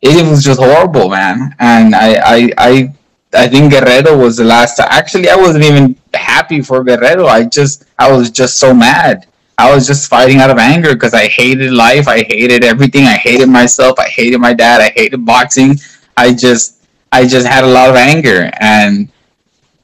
it 0.02 0.30
was 0.30 0.44
just 0.44 0.60
horrible, 0.60 1.10
man. 1.10 1.56
And 1.60 1.96
I 1.96 2.16
I 2.16 2.52
I, 2.58 2.94
I 3.34 3.48
think 3.48 3.72
Guerrero 3.72 4.18
was 4.18 4.38
the 4.38 4.44
last 4.44 4.80
Actually, 4.80 5.30
I 5.30 5.36
wasn't 5.36 5.66
even 5.66 5.96
happy 6.14 6.62
for 6.62 6.84
Guerrero. 6.84 7.28
I 7.28 7.46
just 7.46 7.86
I 7.98 8.12
was 8.12 8.32
just 8.32 8.58
so 8.58 8.74
mad. 8.74 9.28
I 9.58 9.74
was 9.74 9.86
just 9.86 10.10
fighting 10.10 10.38
out 10.38 10.50
of 10.50 10.58
anger 10.58 10.94
because 10.94 11.14
I 11.14 11.28
hated 11.28 11.72
life. 11.72 12.08
I 12.08 12.24
hated 12.24 12.64
everything. 12.64 13.06
I 13.06 13.18
hated 13.18 13.50
myself. 13.50 14.00
I 14.00 14.08
hated 14.08 14.40
my 14.40 14.54
dad. 14.54 14.82
I 14.82 14.90
hated 14.96 15.26
boxing. 15.26 15.76
I 16.18 16.34
just 16.34 16.88
I 17.12 17.28
just 17.28 17.46
had 17.46 17.64
a 17.64 17.68
lot 17.68 17.90
of 17.90 17.96
anger 17.96 18.50
and 18.60 19.10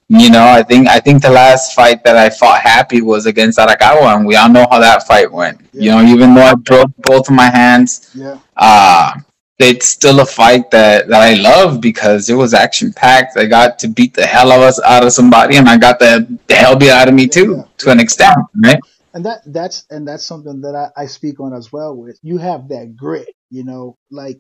you 0.08 0.30
know, 0.30 0.46
I 0.46 0.62
think 0.62 0.88
I 0.88 1.00
think 1.00 1.22
the 1.24 1.32
last 1.32 1.74
fight 1.74 2.04
that 2.04 2.16
I 2.16 2.30
fought 2.30 2.62
happy 2.62 3.02
was 3.02 3.26
against 3.26 3.58
Arakawa, 3.58 4.16
and 4.16 4.26
we 4.26 4.36
all 4.36 4.50
know 4.50 4.68
how 4.70 4.80
that 4.80 5.08
fight 5.08 5.32
went. 5.32 5.62
Yeah. 5.74 5.82
You 5.82 6.04
know, 6.04 6.14
even 6.14 6.36
though 6.36 6.44
I 6.44 6.54
broke 6.54 6.92
both 6.98 7.28
of 7.28 7.36
my 7.36 7.50
hands, 7.50 8.12
yeah. 8.14 8.38
uh, 8.56 9.14
it's 9.58 9.88
still 9.88 10.20
a 10.20 10.26
fight 10.26 10.70
that, 10.72 11.08
that 11.08 11.22
I 11.22 11.36
love 11.36 11.80
because 11.80 12.30
it 12.30 12.34
was 12.34 12.54
action 12.54 12.92
packed. 12.92 13.38
I 13.38 13.46
got 13.46 13.80
to 13.80 13.88
beat 13.88 14.14
the 14.14 14.26
hell 14.26 14.52
of 14.52 14.62
us 14.62 14.82
out 14.82 15.06
of 15.06 15.14
somebody, 15.14 15.56
and 15.56 15.70
I 15.70 15.78
got 15.78 16.00
the, 16.00 16.28
the 16.48 16.56
hell 16.56 16.76
beat 16.76 16.90
out 16.90 17.08
of 17.08 17.14
me 17.14 17.28
too, 17.28 17.56
yeah. 17.58 17.64
to 17.78 17.92
an 17.92 18.00
extent, 18.00 18.38
right? 18.64 18.80
And 19.14 19.26
that 19.26 19.42
that's 19.46 19.86
and 19.90 20.06
that's 20.06 20.26
something 20.26 20.60
that 20.62 20.76
I, 20.76 21.04
I 21.04 21.06
speak 21.06 21.40
on 21.40 21.54
as 21.54 21.72
well. 21.72 21.96
With 21.96 22.20
you 22.22 22.38
have 22.38 22.68
that 22.68 22.98
grit, 22.98 23.30
you 23.50 23.64
know, 23.64 23.96
like 24.12 24.40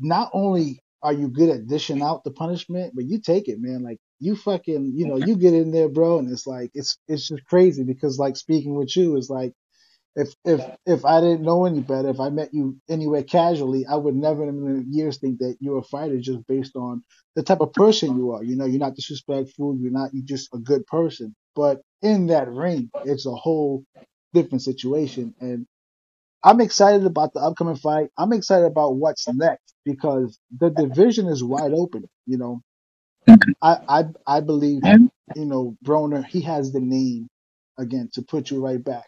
not 0.00 0.30
only 0.32 0.80
are 1.02 1.12
you 1.12 1.28
good 1.28 1.50
at 1.50 1.66
dishing 1.66 2.00
out 2.00 2.24
the 2.24 2.30
punishment, 2.30 2.94
but 2.94 3.04
you 3.04 3.20
take 3.20 3.48
it, 3.48 3.60
man. 3.60 3.82
Like 3.82 3.98
you 4.20 4.34
fucking, 4.34 4.92
you 4.94 5.06
know, 5.06 5.18
you 5.18 5.36
get 5.36 5.52
in 5.52 5.70
there, 5.70 5.90
bro, 5.90 6.18
and 6.18 6.32
it's 6.32 6.46
like 6.46 6.70
it's 6.72 6.96
it's 7.06 7.28
just 7.28 7.44
crazy 7.44 7.84
because 7.84 8.18
like 8.18 8.38
speaking 8.38 8.74
with 8.74 8.96
you 8.96 9.14
is 9.18 9.28
like 9.28 9.52
if 10.16 10.34
if 10.44 10.62
if 10.86 11.04
I 11.04 11.20
didn't 11.20 11.42
know 11.42 11.64
any 11.64 11.80
better, 11.80 12.08
if 12.10 12.20
I 12.20 12.30
met 12.30 12.52
you 12.52 12.76
anywhere 12.88 13.22
casually, 13.22 13.86
I 13.86 13.96
would 13.96 14.14
never 14.14 14.44
in 14.48 14.86
years 14.90 15.18
think 15.18 15.38
that 15.38 15.56
you're 15.60 15.78
a 15.78 15.82
fighter 15.82 16.20
just 16.20 16.46
based 16.46 16.76
on 16.76 17.02
the 17.34 17.42
type 17.42 17.60
of 17.60 17.72
person 17.72 18.16
you 18.16 18.32
are. 18.32 18.44
You 18.44 18.56
know, 18.56 18.66
you're 18.66 18.80
not 18.80 18.94
disrespectful, 18.96 19.76
you're 19.80 19.90
not 19.92 20.10
you're 20.14 20.24
just 20.26 20.50
a 20.54 20.58
good 20.58 20.86
person. 20.86 21.34
But 21.56 21.82
in 22.02 22.26
that 22.28 22.48
ring, 22.48 22.90
it's 23.04 23.26
a 23.26 23.34
whole 23.34 23.84
different 24.34 24.62
situation. 24.62 25.34
And 25.40 25.66
I'm 26.44 26.60
excited 26.60 27.06
about 27.06 27.34
the 27.34 27.40
upcoming 27.40 27.76
fight. 27.76 28.10
I'm 28.18 28.32
excited 28.32 28.66
about 28.66 28.96
what's 28.96 29.28
next 29.28 29.74
because 29.84 30.38
the 30.58 30.70
division 30.70 31.28
is 31.28 31.44
wide 31.44 31.72
open. 31.74 32.08
You 32.26 32.38
know, 32.38 32.62
I 33.62 33.78
I 33.88 34.04
I 34.26 34.40
believe 34.40 34.84
you 35.34 35.46
know 35.46 35.76
Broner. 35.84 36.24
He 36.26 36.42
has 36.42 36.72
the 36.72 36.80
name 36.80 37.28
again 37.78 38.10
to 38.14 38.22
put 38.22 38.50
you 38.50 38.64
right 38.64 38.82
back 38.82 39.06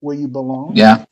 where 0.00 0.16
you 0.16 0.28
belong. 0.28 0.74
yeah, 0.74 1.04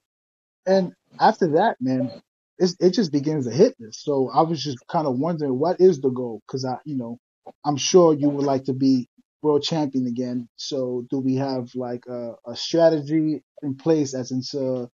And 0.66 0.92
after 1.20 1.48
that, 1.52 1.76
man, 1.80 2.12
it's, 2.58 2.76
it 2.80 2.90
just 2.90 3.12
begins 3.12 3.46
to 3.46 3.52
hit 3.52 3.74
this. 3.78 4.00
So 4.02 4.30
I 4.32 4.42
was 4.42 4.62
just 4.62 4.78
kind 4.88 5.06
of 5.06 5.18
wondering 5.18 5.58
what 5.58 5.80
is 5.80 6.00
the 6.00 6.10
goal? 6.10 6.42
Because 6.46 6.64
I, 6.64 6.76
you 6.84 6.96
know, 6.96 7.18
I'm 7.64 7.76
sure 7.76 8.14
you 8.14 8.30
would 8.30 8.44
like 8.44 8.64
to 8.64 8.72
be 8.72 9.08
world 9.42 9.62
champion 9.64 10.06
again. 10.06 10.48
So 10.56 11.06
do 11.10 11.18
we 11.18 11.36
have 11.36 11.68
like 11.74 12.06
a, 12.08 12.34
a 12.46 12.56
strategy 12.56 13.42
in 13.62 13.76
place 13.76 14.14
as 14.14 14.30
into 14.30 14.88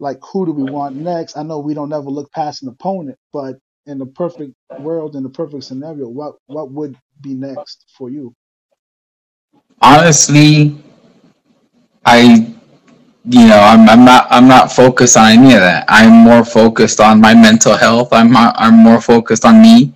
like 0.00 0.18
who 0.32 0.46
do 0.46 0.52
we 0.52 0.64
want 0.64 0.96
next? 0.96 1.36
I 1.38 1.44
know 1.44 1.60
we 1.60 1.74
don't 1.74 1.92
ever 1.92 2.10
look 2.10 2.32
past 2.32 2.62
an 2.62 2.68
opponent, 2.70 3.18
but 3.32 3.56
in 3.86 3.98
the 3.98 4.06
perfect 4.06 4.54
world, 4.78 5.16
in 5.16 5.24
the 5.24 5.30
perfect 5.30 5.64
scenario, 5.64 6.08
what 6.08 6.34
what 6.48 6.72
would 6.72 6.98
be 7.22 7.34
next 7.34 7.86
for 7.98 8.10
you? 8.10 8.34
honestly, 9.82 10.76
I 12.04 12.51
you 13.24 13.46
know 13.46 13.58
I'm 13.58 13.88
I'm 13.88 14.04
not 14.04 14.26
I'm 14.30 14.48
not 14.48 14.72
focused 14.72 15.16
on 15.16 15.30
any 15.30 15.54
of 15.54 15.60
that. 15.60 15.84
I'm 15.88 16.12
more 16.12 16.44
focused 16.44 17.00
on 17.00 17.20
my 17.20 17.34
mental 17.34 17.76
health. 17.76 18.12
I'm 18.12 18.36
I'm 18.36 18.74
more 18.74 19.00
focused 19.00 19.44
on 19.44 19.62
me. 19.62 19.92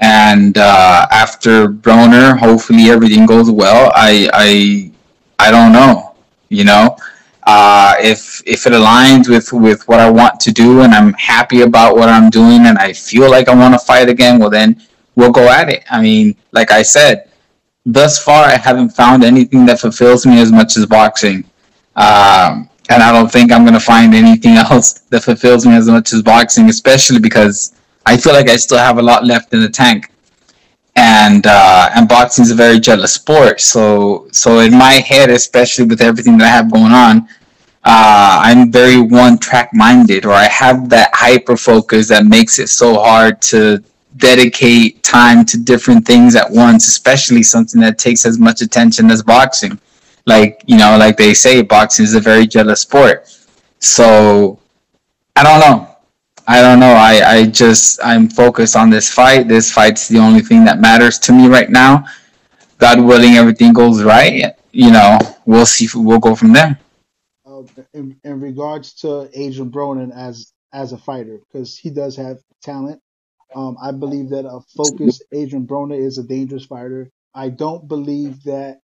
And 0.00 0.58
uh, 0.58 1.06
after 1.10 1.68
Broner, 1.68 2.36
hopefully 2.38 2.90
everything 2.90 3.26
goes 3.26 3.50
well. 3.50 3.92
I 3.94 4.28
I 4.32 4.90
I 5.38 5.50
don't 5.50 5.72
know. 5.72 6.14
You 6.48 6.64
know, 6.64 6.96
uh, 7.44 7.94
if 8.00 8.42
if 8.46 8.66
it 8.66 8.72
aligns 8.72 9.28
with 9.28 9.52
with 9.52 9.86
what 9.88 10.00
I 10.00 10.10
want 10.10 10.40
to 10.40 10.52
do, 10.52 10.82
and 10.82 10.92
I'm 10.94 11.12
happy 11.14 11.62
about 11.62 11.96
what 11.96 12.08
I'm 12.08 12.28
doing, 12.28 12.66
and 12.66 12.76
I 12.78 12.92
feel 12.92 13.30
like 13.30 13.48
I 13.48 13.54
want 13.54 13.74
to 13.74 13.78
fight 13.78 14.08
again, 14.08 14.38
well 14.40 14.50
then 14.50 14.82
we'll 15.14 15.32
go 15.32 15.48
at 15.48 15.68
it. 15.68 15.84
I 15.90 16.02
mean, 16.02 16.36
like 16.52 16.72
I 16.72 16.82
said, 16.82 17.30
thus 17.86 18.22
far 18.22 18.44
I 18.44 18.56
haven't 18.56 18.90
found 18.90 19.22
anything 19.24 19.64
that 19.66 19.80
fulfills 19.80 20.26
me 20.26 20.40
as 20.40 20.50
much 20.52 20.76
as 20.76 20.86
boxing. 20.86 21.44
Um, 21.96 22.68
and 22.90 23.02
I 23.02 23.12
don't 23.12 23.30
think 23.30 23.50
I'm 23.50 23.62
going 23.62 23.74
to 23.74 23.80
find 23.80 24.14
anything 24.14 24.56
else 24.56 25.00
that 25.10 25.22
fulfills 25.22 25.66
me 25.66 25.74
as 25.74 25.88
much 25.88 26.12
as 26.12 26.22
boxing, 26.22 26.68
especially 26.68 27.18
because 27.20 27.74
I 28.06 28.16
feel 28.16 28.32
like 28.32 28.48
I 28.48 28.56
still 28.56 28.78
have 28.78 28.98
a 28.98 29.02
lot 29.02 29.24
left 29.24 29.54
in 29.54 29.60
the 29.60 29.68
tank. 29.68 30.10
And 30.96 31.44
uh, 31.46 31.90
and 31.96 32.08
boxing 32.08 32.44
is 32.44 32.52
a 32.52 32.54
very 32.54 32.78
jealous 32.78 33.14
sport. 33.14 33.60
So 33.60 34.28
so 34.30 34.60
in 34.60 34.72
my 34.78 34.92
head, 34.92 35.28
especially 35.28 35.86
with 35.86 36.00
everything 36.00 36.38
that 36.38 36.44
I 36.44 36.56
have 36.56 36.70
going 36.70 36.92
on, 36.92 37.28
uh, 37.84 38.40
I'm 38.44 38.70
very 38.70 39.00
one 39.00 39.38
track 39.38 39.70
minded, 39.74 40.24
or 40.24 40.32
I 40.32 40.44
have 40.44 40.88
that 40.90 41.10
hyper 41.12 41.56
focus 41.56 42.08
that 42.08 42.26
makes 42.26 42.60
it 42.60 42.68
so 42.68 42.94
hard 42.94 43.42
to 43.42 43.82
dedicate 44.18 45.02
time 45.02 45.44
to 45.46 45.58
different 45.58 46.06
things 46.06 46.36
at 46.36 46.48
once, 46.48 46.86
especially 46.86 47.42
something 47.42 47.80
that 47.80 47.98
takes 47.98 48.24
as 48.24 48.38
much 48.38 48.60
attention 48.62 49.10
as 49.10 49.22
boxing. 49.22 49.80
Like, 50.26 50.62
you 50.66 50.76
know, 50.78 50.96
like 50.98 51.16
they 51.16 51.34
say, 51.34 51.62
boxing 51.62 52.04
is 52.04 52.14
a 52.14 52.20
very 52.20 52.46
jealous 52.46 52.80
sport. 52.80 53.28
So 53.78 54.58
I 55.36 55.42
don't 55.42 55.60
know. 55.60 55.90
I 56.46 56.60
don't 56.60 56.80
know. 56.80 56.92
I, 56.92 57.36
I 57.36 57.46
just, 57.46 58.00
I'm 58.04 58.28
focused 58.28 58.76
on 58.76 58.90
this 58.90 59.12
fight. 59.12 59.48
This 59.48 59.72
fight's 59.72 60.08
the 60.08 60.18
only 60.18 60.40
thing 60.40 60.64
that 60.64 60.78
matters 60.80 61.18
to 61.20 61.32
me 61.32 61.48
right 61.48 61.70
now. 61.70 62.04
God 62.78 63.00
willing, 63.00 63.34
everything 63.34 63.72
goes 63.72 64.02
right. 64.02 64.54
You 64.72 64.90
know, 64.90 65.18
we'll 65.46 65.66
see. 65.66 65.88
We'll 65.94 66.18
go 66.18 66.34
from 66.34 66.52
there. 66.52 66.78
Uh, 67.46 67.62
in, 67.94 68.16
in 68.24 68.40
regards 68.40 68.94
to 68.94 69.28
Adrian 69.32 69.70
Broner 69.70 70.10
as 70.14 70.52
as 70.72 70.92
a 70.92 70.98
fighter, 70.98 71.38
because 71.38 71.78
he 71.78 71.88
does 71.88 72.16
have 72.16 72.40
talent. 72.62 73.00
Um, 73.54 73.76
I 73.80 73.92
believe 73.92 74.30
that 74.30 74.44
a 74.44 74.60
focused 74.76 75.22
Adrian 75.32 75.66
Broner 75.66 75.98
is 75.98 76.18
a 76.18 76.24
dangerous 76.24 76.64
fighter. 76.66 77.10
I 77.34 77.50
don't 77.50 77.86
believe 77.86 78.42
that 78.44 78.80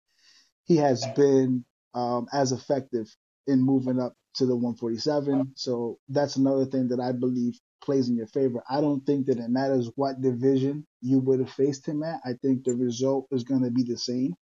he 0.70 0.76
has 0.76 1.04
been 1.16 1.64
um, 1.94 2.28
as 2.32 2.52
effective 2.52 3.08
in 3.48 3.60
moving 3.60 4.00
up 4.00 4.14
to 4.36 4.46
the 4.46 4.54
147. 4.54 5.52
So 5.56 5.98
that's 6.08 6.36
another 6.36 6.64
thing 6.64 6.90
that 6.90 7.00
I 7.00 7.10
believe 7.10 7.58
plays 7.82 8.08
in 8.08 8.16
your 8.16 8.28
favor. 8.28 8.62
I 8.70 8.80
don't 8.80 9.04
think 9.04 9.26
that 9.26 9.38
it 9.40 9.50
matters 9.50 9.90
what 9.96 10.22
division 10.22 10.86
you 11.02 11.18
would 11.18 11.40
have 11.40 11.50
faced 11.50 11.88
him 11.88 12.04
at. 12.04 12.20
I 12.24 12.34
think 12.40 12.62
the 12.62 12.74
result 12.74 13.26
is 13.32 13.42
going 13.42 13.64
to 13.64 13.72
be 13.72 13.82
the 13.82 13.98
same. 13.98 14.36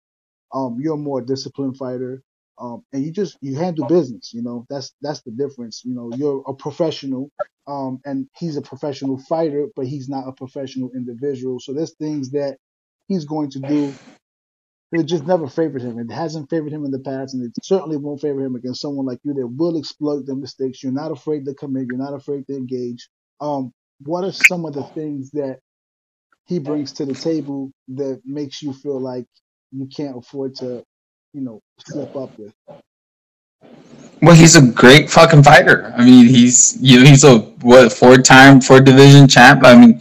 Um, 0.55 0.79
you're 0.81 0.95
a 0.95 0.99
more 0.99 1.21
disciplined 1.21 1.77
fighter. 1.77 2.23
Um, 2.59 2.85
and 2.93 3.05
you 3.05 3.13
just 3.13 3.37
you 3.43 3.57
handle 3.57 3.87
business. 3.87 4.33
You 4.33 4.43
know 4.43 4.67
that's 4.71 4.95
that's 5.03 5.23
the 5.23 5.33
difference. 5.33 5.83
You 5.85 5.95
know 5.95 6.11
you're 6.17 6.43
a 6.47 6.55
professional, 6.55 7.31
um, 7.67 8.01
and 8.05 8.29
he's 8.39 8.57
a 8.57 8.63
professional 8.63 9.19
fighter, 9.19 9.67
but 9.77 9.87
he's 9.87 10.09
not 10.09 10.29
a 10.29 10.33
professional 10.33 10.91
individual. 10.95 11.61
So 11.61 11.75
there's 11.75 11.97
things 11.97 12.31
that 12.31 12.59
he's 13.09 13.27
going 13.27 13.51
to 13.51 13.61
do 13.61 13.93
it 14.93 15.05
just 15.05 15.27
never 15.27 15.49
favored 15.49 15.83
him. 15.83 15.99
It 15.99 16.13
hasn't 16.13 16.51
favored 16.51 16.73
him 16.73 16.85
in 16.85 16.91
the 16.91 17.01
past, 17.01 17.35
and 17.35 17.45
it 17.45 17.53
certainly 17.65 17.97
won't 17.97 18.21
favor 18.21 18.41
him 18.41 18.57
against 18.57 18.81
someone 18.81 19.07
like 19.07 19.21
you 19.25 19.35
that 19.35 19.47
will 19.47 19.77
exploit 19.79 20.27
the 20.27 20.37
mistakes. 20.37 20.83
You're 20.83 20.93
not 20.93 21.13
afraid 21.13 21.45
to 21.47 21.55
commit. 21.55 21.87
You're 21.89 21.99
not 21.99 22.15
afraid 22.15 22.47
to 22.47 22.57
engage. 22.57 23.09
Um, 23.41 23.73
what 24.01 24.25
are 24.25 24.33
some 24.33 24.65
of 24.65 24.75
the 24.75 24.85
things 24.85 25.31
that 25.33 25.61
he 26.47 26.59
brings 26.59 26.93
to 26.95 27.07
the 27.07 27.15
table 27.15 27.73
that 27.89 28.23
makes 28.25 28.63
you 28.63 28.73
feel 28.73 29.01
like 29.01 29.27
you 29.73 29.87
can't 29.95 30.19
afford 30.19 30.57
to, 30.57 30.85
you 31.33 31.41
know, 31.41 31.61
slip 31.87 32.17
up 32.17 32.39
with? 32.39 32.53
Well, 34.23 34.35
he's 34.35 34.57
a 34.57 34.63
great 34.63 35.11
fucking 35.11 35.43
fighter. 35.43 35.93
I 35.97 36.05
mean, 36.05 36.27
he's 36.27 36.79
you 36.81 37.01
know 37.01 37.07
he's 37.07 37.25
a 37.25 37.39
what 37.63 37.93
four 37.93 38.17
time 38.17 38.61
four 38.61 38.81
division 38.81 39.29
champ. 39.29 39.63
I 39.65 39.77
mean, 39.77 40.01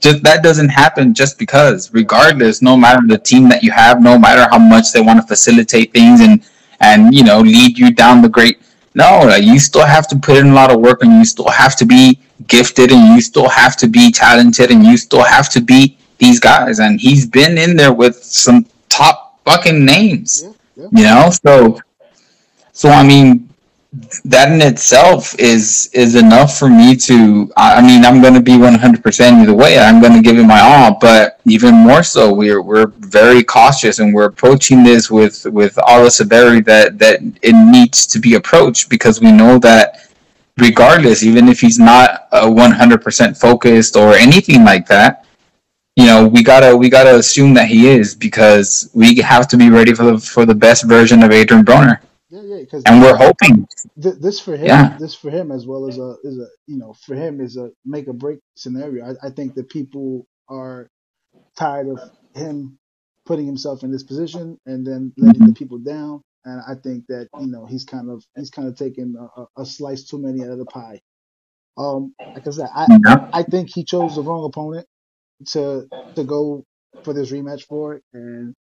just 0.00 0.22
that 0.22 0.42
doesn't 0.42 0.68
happen 0.68 1.14
just 1.14 1.38
because. 1.38 1.92
Regardless, 1.92 2.62
no 2.62 2.76
matter 2.76 3.00
the 3.06 3.18
team 3.18 3.48
that 3.50 3.62
you 3.62 3.70
have, 3.72 4.02
no 4.02 4.18
matter 4.18 4.48
how 4.50 4.58
much 4.58 4.92
they 4.92 5.00
want 5.00 5.20
to 5.20 5.26
facilitate 5.26 5.92
things 5.92 6.20
and 6.20 6.42
and 6.80 7.14
you 7.14 7.22
know 7.24 7.40
lead 7.40 7.78
you 7.78 7.90
down 7.92 8.22
the 8.22 8.28
great. 8.28 8.60
No, 8.94 9.20
like, 9.26 9.44
you 9.44 9.58
still 9.60 9.86
have 9.86 10.08
to 10.08 10.16
put 10.16 10.38
in 10.38 10.48
a 10.48 10.54
lot 10.54 10.72
of 10.72 10.80
work, 10.80 11.02
and 11.04 11.12
you 11.12 11.24
still 11.24 11.48
have 11.50 11.76
to 11.76 11.84
be 11.86 12.18
gifted, 12.48 12.90
and 12.90 13.14
you 13.14 13.20
still 13.20 13.48
have 13.48 13.76
to 13.76 13.86
be 13.86 14.10
talented, 14.10 14.70
and 14.72 14.82
you 14.84 14.96
still 14.96 15.22
have 15.22 15.48
to 15.50 15.60
be 15.60 15.98
these 16.18 16.40
guys. 16.40 16.80
And 16.80 17.00
he's 17.00 17.26
been 17.26 17.58
in 17.58 17.76
there 17.76 17.92
with 17.92 18.16
some 18.16 18.66
top 18.88 19.38
fucking 19.44 19.84
names, 19.84 20.42
Yeah, 20.42 20.50
yeah. 20.76 20.88
you 20.92 21.04
know. 21.04 21.30
So 21.30 21.80
so 22.78 22.90
I 22.90 23.02
mean, 23.02 23.48
that 24.24 24.52
in 24.52 24.62
itself 24.62 25.34
is 25.36 25.90
is 25.92 26.14
enough 26.14 26.56
for 26.56 26.68
me 26.68 26.94
to. 26.94 27.52
I 27.56 27.82
mean, 27.82 28.04
I'm 28.04 28.22
going 28.22 28.34
to 28.34 28.40
be 28.40 28.56
100 28.56 29.02
percent 29.02 29.38
either 29.38 29.52
way. 29.52 29.80
I'm 29.80 30.00
going 30.00 30.12
to 30.12 30.22
give 30.22 30.38
it 30.38 30.44
my 30.44 30.60
all, 30.60 30.96
but 31.00 31.40
even 31.44 31.74
more 31.74 32.04
so, 32.04 32.32
we're 32.32 32.62
we're 32.62 32.86
very 32.98 33.42
cautious 33.42 33.98
and 33.98 34.14
we're 34.14 34.26
approaching 34.26 34.84
this 34.84 35.10
with 35.10 35.44
with 35.46 35.76
all 35.88 36.04
the 36.04 36.10
severity 36.10 36.60
that 36.70 37.00
that 37.00 37.18
it 37.42 37.52
needs 37.52 38.06
to 38.06 38.20
be 38.20 38.34
approached 38.36 38.88
because 38.88 39.20
we 39.20 39.32
know 39.32 39.58
that 39.58 40.08
regardless, 40.56 41.24
even 41.24 41.48
if 41.48 41.58
he's 41.58 41.80
not 41.80 42.28
a 42.30 42.48
100 42.48 43.02
percent 43.02 43.36
focused 43.36 43.96
or 43.96 44.14
anything 44.14 44.64
like 44.64 44.86
that. 44.86 45.24
You 45.96 46.06
know, 46.06 46.28
we 46.28 46.44
gotta 46.44 46.76
we 46.76 46.88
gotta 46.88 47.16
assume 47.16 47.54
that 47.54 47.66
he 47.66 47.88
is 47.88 48.14
because 48.14 48.88
we 48.94 49.16
have 49.16 49.48
to 49.48 49.56
be 49.56 49.68
ready 49.68 49.92
for 49.92 50.04
the 50.04 50.18
for 50.18 50.46
the 50.46 50.54
best 50.54 50.84
version 50.84 51.24
of 51.24 51.32
Adrian 51.32 51.64
Broner 51.64 51.98
Yeah, 52.30 52.42
yeah, 52.42 52.58
because 52.60 52.84
and 52.86 53.02
we're 53.02 53.16
hoping. 53.16 53.66
th- 54.02 54.16
this 54.16 54.40
for 54.40 54.56
him, 54.56 54.66
Yeah. 54.66 54.96
this 54.98 55.14
for 55.14 55.30
him 55.30 55.52
as 55.52 55.66
well 55.66 55.88
as 55.88 55.98
a 55.98 56.16
is 56.24 56.38
a 56.38 56.48
you 56.66 56.78
know 56.78 56.94
for 57.06 57.14
him 57.14 57.40
is 57.40 57.56
a 57.56 57.70
make 57.84 58.08
or 58.08 58.14
break 58.14 58.40
scenario. 58.56 59.06
I, 59.06 59.28
I 59.28 59.30
think 59.30 59.54
that 59.54 59.68
people 59.70 60.26
are 60.48 60.88
tired 61.56 61.88
of 61.88 62.00
him 62.34 62.78
putting 63.26 63.46
himself 63.46 63.82
in 63.84 63.92
this 63.92 64.04
position 64.04 64.58
and 64.66 64.86
then 64.86 65.12
letting 65.18 65.46
the 65.46 65.54
people 65.54 65.78
down. 65.78 66.22
And 66.44 66.62
I 66.68 66.74
think 66.82 67.06
that 67.08 67.28
you 67.40 67.48
know 67.48 67.66
he's 67.66 67.84
kind 67.84 68.10
of 68.10 68.24
he's 68.36 68.50
kind 68.50 68.68
of 68.68 68.76
taking 68.76 69.14
a, 69.16 69.62
a, 69.62 69.66
slice 69.66 70.04
too 70.04 70.18
many 70.18 70.42
out 70.44 70.50
of 70.52 70.58
the 70.58 70.66
pie. 70.66 71.00
Um, 71.78 72.14
like 72.34 72.46
I 72.46 72.50
said, 72.50 72.68
I. 72.74 72.88
I 73.32 73.42
think 73.44 73.70
he 73.74 73.84
chose 73.84 74.16
the 74.16 74.22
wrong 74.22 74.44
opponent 74.44 74.86
to 75.48 75.88
to 76.16 76.24
go 76.24 76.64
for 77.04 77.12
this 77.14 77.30
rematch 77.32 77.64
for, 77.64 77.96
it. 77.96 78.02
and 78.14 78.54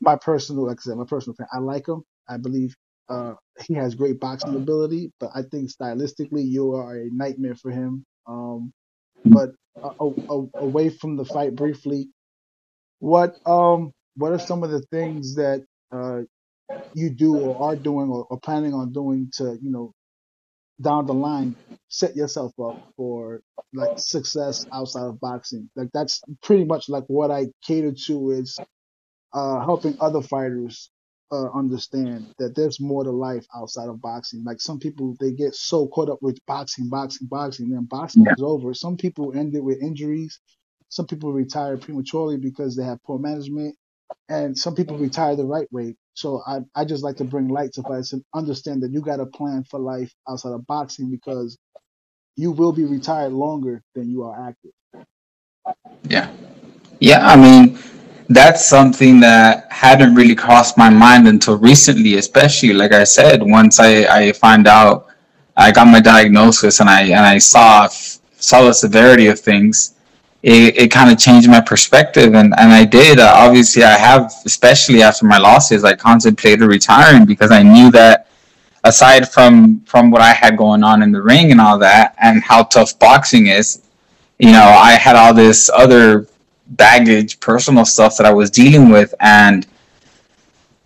my 0.00 0.16
personal, 0.16 0.66
like 0.66 0.78
I 0.80 0.82
said, 0.82 0.96
my 0.98 1.04
personal 1.06 1.36
fan, 1.36 1.48
I 1.52 1.58
like 1.58 1.88
him. 1.88 2.04
I 2.28 2.38
believe 2.38 2.76
uh, 3.08 3.34
he 3.66 3.74
has 3.74 3.94
great 3.94 4.20
boxing 4.20 4.56
ability, 4.56 5.12
but 5.20 5.30
I 5.34 5.42
think 5.42 5.70
stylistically 5.70 6.48
you 6.48 6.74
are 6.74 6.96
a 6.96 7.10
nightmare 7.12 7.54
for 7.56 7.70
him. 7.70 8.04
Um, 8.26 8.72
but 9.24 9.50
uh, 9.82 9.90
away 10.60 10.90
from 10.90 11.16
the 11.16 11.24
fight 11.24 11.56
briefly, 11.56 12.08
what 13.00 13.36
um 13.46 13.92
what 14.16 14.32
are 14.32 14.38
some 14.38 14.62
of 14.62 14.70
the 14.70 14.82
things 14.92 15.34
that 15.36 15.64
uh 15.92 16.20
you 16.94 17.10
do 17.10 17.36
or 17.36 17.70
are 17.70 17.76
doing 17.76 18.08
or, 18.10 18.26
or 18.30 18.40
planning 18.40 18.74
on 18.74 18.92
doing 18.92 19.30
to 19.34 19.58
you 19.62 19.70
know 19.70 19.92
down 20.80 21.06
the 21.06 21.14
line 21.14 21.56
set 21.88 22.16
yourself 22.16 22.52
up 22.60 22.78
for 22.96 23.42
like 23.74 23.92
success 23.96 24.66
outside 24.72 25.06
of 25.06 25.20
boxing? 25.20 25.70
Like 25.76 25.88
that's 25.94 26.22
pretty 26.42 26.64
much 26.64 26.88
like 26.88 27.04
what 27.08 27.30
I 27.30 27.48
cater 27.66 27.92
to 28.06 28.30
is 28.30 28.62
uh 29.34 29.60
helping 29.64 29.96
other 30.00 30.22
fighters 30.22 30.90
uh, 31.32 31.50
understand 31.52 32.28
that 32.38 32.56
there's 32.56 32.80
more 32.80 33.04
to 33.04 33.12
life 33.12 33.46
outside 33.56 33.88
of 33.90 34.02
boxing. 34.02 34.44
Like 34.44 34.60
some 34.60 34.80
people, 34.80 35.16
they 35.20 35.32
get 35.32 35.54
so 35.56 35.88
caught 35.88 36.10
up 36.10 36.20
with 36.22 36.38
boxing, 36.46 36.90
boxing, 36.90 37.28
boxing, 37.28 37.70
then 37.70 37.86
boxing 37.86 38.26
Yeah. 38.26 38.34
is 38.36 38.42
over. 38.42 38.74
Some 38.74 38.98
people 38.98 39.34
end 39.36 39.56
it 39.56 39.64
with 39.64 39.82
injuries. 39.82 40.40
Some 40.90 41.06
people 41.08 41.32
retire 41.32 41.78
prematurely 41.78 42.38
because 42.38 42.76
they 42.76 42.84
have 42.84 43.02
poor 43.04 43.18
management, 43.18 43.76
and 44.28 44.58
some 44.58 44.74
people 44.76 44.98
retire 44.98 45.36
the 45.36 45.46
right 45.46 45.68
way. 45.72 45.96
So 46.14 46.42
I, 46.46 46.60
I 46.74 46.84
just 46.86 47.04
like 47.04 47.16
to 47.18 47.24
bring 47.24 47.48
light 47.48 47.74
to 47.74 47.84
fights 47.84 48.12
and 48.14 48.24
understand 48.34 48.82
that 48.82 48.92
you 48.92 49.02
got 49.02 49.20
a 49.20 49.26
plan 49.26 49.64
for 49.64 49.80
life 49.80 50.12
outside 50.28 50.52
of 50.52 50.66
boxing 50.66 51.10
because 51.10 51.58
you 52.36 52.52
will 52.52 52.72
be 52.72 52.84
retired 52.84 53.32
longer 53.32 53.82
than 53.94 54.10
you 54.10 54.24
are 54.24 54.48
active. 54.48 54.72
Yeah. 56.08 56.30
Yeah, 57.00 57.26
I 57.26 57.36
mean, 57.36 57.78
that's 58.34 58.66
something 58.66 59.20
that 59.20 59.70
hadn't 59.70 60.14
really 60.14 60.34
crossed 60.34 60.78
my 60.78 60.90
mind 60.90 61.26
until 61.28 61.56
recently, 61.58 62.16
especially 62.16 62.72
like 62.72 62.92
I 62.92 63.04
said, 63.04 63.42
once 63.42 63.80
I, 63.80 64.04
I 64.04 64.32
find 64.32 64.68
out 64.68 65.08
I 65.56 65.72
got 65.72 65.86
my 65.86 66.00
diagnosis 66.00 66.80
and 66.80 66.88
I 66.88 67.02
and 67.02 67.26
I 67.26 67.38
saw 67.38 67.88
saw 67.88 68.62
the 68.62 68.72
severity 68.72 69.26
of 69.26 69.40
things, 69.40 69.94
it, 70.42 70.76
it 70.76 70.90
kind 70.90 71.10
of 71.10 71.18
changed 71.18 71.48
my 71.48 71.60
perspective 71.60 72.34
and, 72.34 72.54
and 72.58 72.72
I 72.72 72.84
did. 72.84 73.18
Uh, 73.18 73.32
obviously 73.34 73.82
I 73.84 73.96
have 73.98 74.32
especially 74.44 75.02
after 75.02 75.26
my 75.26 75.38
losses, 75.38 75.84
I 75.84 75.94
contemplated 75.94 76.62
retiring 76.62 77.24
because 77.24 77.50
I 77.50 77.62
knew 77.62 77.90
that 77.92 78.28
aside 78.84 79.28
from 79.28 79.80
from 79.80 80.10
what 80.10 80.22
I 80.22 80.32
had 80.32 80.56
going 80.56 80.84
on 80.84 81.02
in 81.02 81.12
the 81.12 81.22
ring 81.22 81.50
and 81.50 81.60
all 81.60 81.78
that 81.78 82.14
and 82.20 82.42
how 82.42 82.64
tough 82.64 82.98
boxing 82.98 83.48
is, 83.48 83.82
you 84.38 84.52
know, 84.52 84.64
I 84.64 84.92
had 84.92 85.16
all 85.16 85.34
this 85.34 85.70
other 85.72 86.26
baggage, 86.66 87.40
personal 87.40 87.84
stuff 87.84 88.16
that 88.16 88.26
I 88.26 88.32
was 88.32 88.50
dealing 88.50 88.90
with. 88.90 89.14
And 89.20 89.66